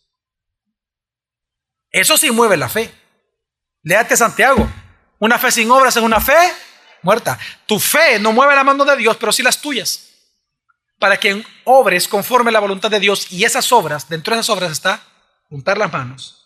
[1.92, 2.94] Eso sí mueve la fe.
[3.84, 4.68] Léate Santiago.
[5.20, 6.38] Una fe sin obras es una fe
[7.02, 7.38] muerta.
[7.66, 10.06] Tu fe no mueve la mano de Dios, pero sí las tuyas.
[10.98, 14.72] Para que obres conforme la voluntad de Dios y esas obras, dentro de esas obras
[14.72, 15.02] está
[15.50, 16.40] juntar las manos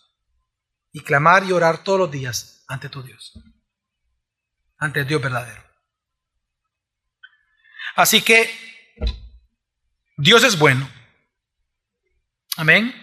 [0.92, 3.32] y clamar y orar todos los días ante tu Dios.
[4.78, 5.62] Ante el Dios verdadero.
[7.94, 8.50] Así que
[10.16, 10.88] Dios es bueno.
[12.56, 12.94] Amén.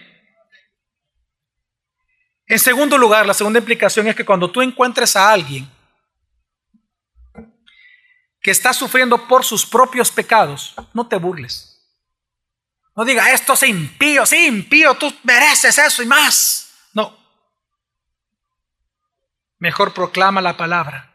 [2.46, 5.70] En segundo lugar, la segunda implicación es que cuando tú encuentres a alguien
[8.40, 11.68] que está sufriendo por sus propios pecados, no te burles.
[12.94, 16.90] No diga, esto es impío, sí, impío, tú mereces eso y más.
[16.92, 17.16] No.
[19.58, 21.14] Mejor proclama la palabra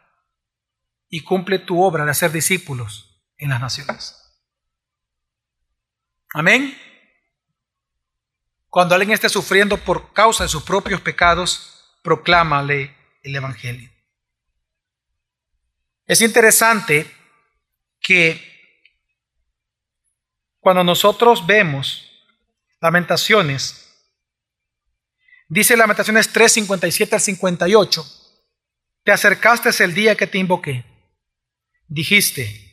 [1.08, 3.07] y cumple tu obra de hacer discípulos
[3.38, 4.16] en las naciones.
[6.34, 6.76] Amén.
[8.68, 13.90] Cuando alguien esté sufriendo por causa de sus propios pecados, proclámale el Evangelio.
[16.06, 17.10] Es interesante
[18.00, 18.44] que
[20.60, 22.10] cuando nosotros vemos
[22.80, 23.88] lamentaciones,
[25.48, 28.04] dice lamentaciones 3, 57 al 58,
[29.02, 30.84] te acercaste el día que te invoqué,
[31.86, 32.67] dijiste,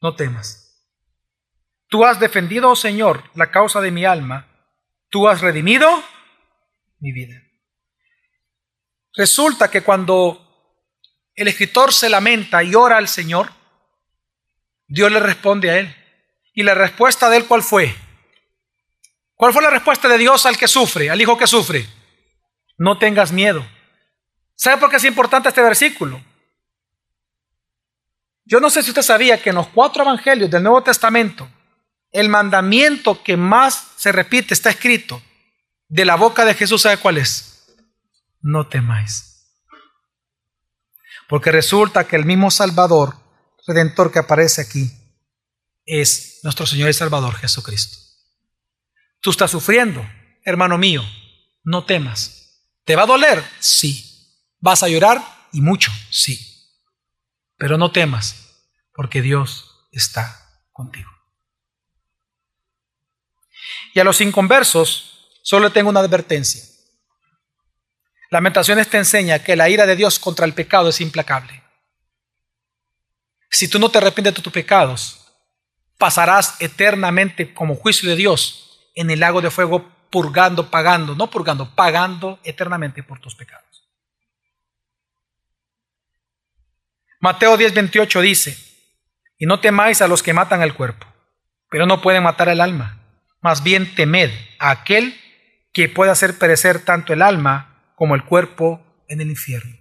[0.00, 0.62] no temas.
[1.88, 4.52] Tú has defendido, oh Señor, la causa de mi alma
[5.08, 6.02] tú has redimido
[7.00, 7.40] mi vida.
[9.14, 10.42] Resulta que cuando
[11.34, 13.50] el escritor se lamenta y ora al Señor,
[14.86, 15.94] Dios le responde a él.
[16.52, 17.94] ¿Y la respuesta de él cuál fue?
[19.34, 21.86] ¿Cuál fue la respuesta de Dios al que sufre, al hijo que sufre?
[22.78, 23.66] No tengas miedo.
[24.54, 26.22] ¿Sabe por qué es importante este versículo?
[28.46, 31.50] Yo no sé si usted sabía que en los cuatro evangelios del Nuevo Testamento,
[32.12, 35.20] el mandamiento que más se repite, está escrito,
[35.88, 37.74] de la boca de Jesús, ¿sabe cuál es?
[38.40, 39.50] No temáis.
[41.28, 43.16] Porque resulta que el mismo Salvador,
[43.66, 44.92] Redentor que aparece aquí,
[45.84, 47.98] es nuestro Señor y Salvador Jesucristo.
[49.20, 50.08] Tú estás sufriendo,
[50.44, 51.02] hermano mío,
[51.64, 52.62] no temas.
[52.84, 53.42] ¿Te va a doler?
[53.58, 54.04] Sí.
[54.60, 55.20] ¿Vas a llorar?
[55.52, 56.55] Y mucho, sí.
[57.56, 61.10] Pero no temas, porque Dios está contigo.
[63.94, 66.62] Y a los inconversos solo tengo una advertencia.
[68.30, 71.62] Lamentaciones te enseña que la ira de Dios contra el pecado es implacable.
[73.50, 75.26] Si tú no te arrepientes de tus pecados,
[75.96, 81.74] pasarás eternamente como juicio de Dios en el lago de fuego purgando, pagando, no purgando,
[81.74, 83.65] pagando eternamente por tus pecados.
[87.26, 88.56] Mateo 10:28 dice,
[89.36, 91.08] y no temáis a los que matan el cuerpo,
[91.68, 93.02] pero no pueden matar el alma
[93.40, 95.20] más bien temed a aquel
[95.72, 99.76] que puede hacer perecer tanto el alma como el cuerpo en el infierno.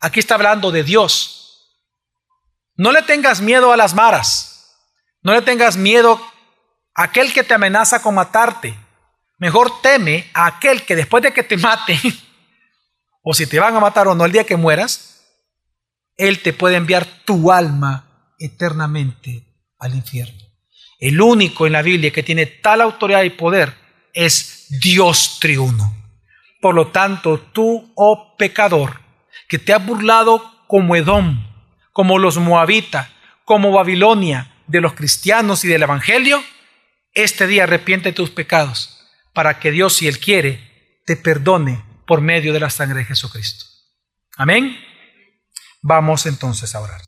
[0.00, 1.82] Aquí está hablando de Dios.
[2.76, 4.74] No le tengas miedo a las maras.
[5.22, 6.18] No le tengas miedo
[6.94, 8.74] a aquel que te amenaza con matarte.
[9.38, 11.98] Mejor teme a aquel que después de que te mate,
[13.22, 15.17] o si te van a matar o no el día que mueras,
[16.18, 19.46] Él te puede enviar tu alma eternamente
[19.78, 20.44] al infierno.
[20.98, 23.74] El único en la Biblia que tiene tal autoridad y poder
[24.12, 25.94] es Dios triuno.
[26.60, 29.00] Por lo tanto, tú, oh pecador,
[29.48, 31.46] que te has burlado como Edom,
[31.92, 33.08] como los moabitas,
[33.44, 36.42] como Babilonia, de los cristianos y del Evangelio,
[37.14, 38.98] este día arrepiente tus pecados
[39.32, 43.64] para que Dios, si Él quiere, te perdone por medio de la sangre de Jesucristo.
[44.36, 44.78] Amén.
[45.88, 47.00] Vamos entonces a orar.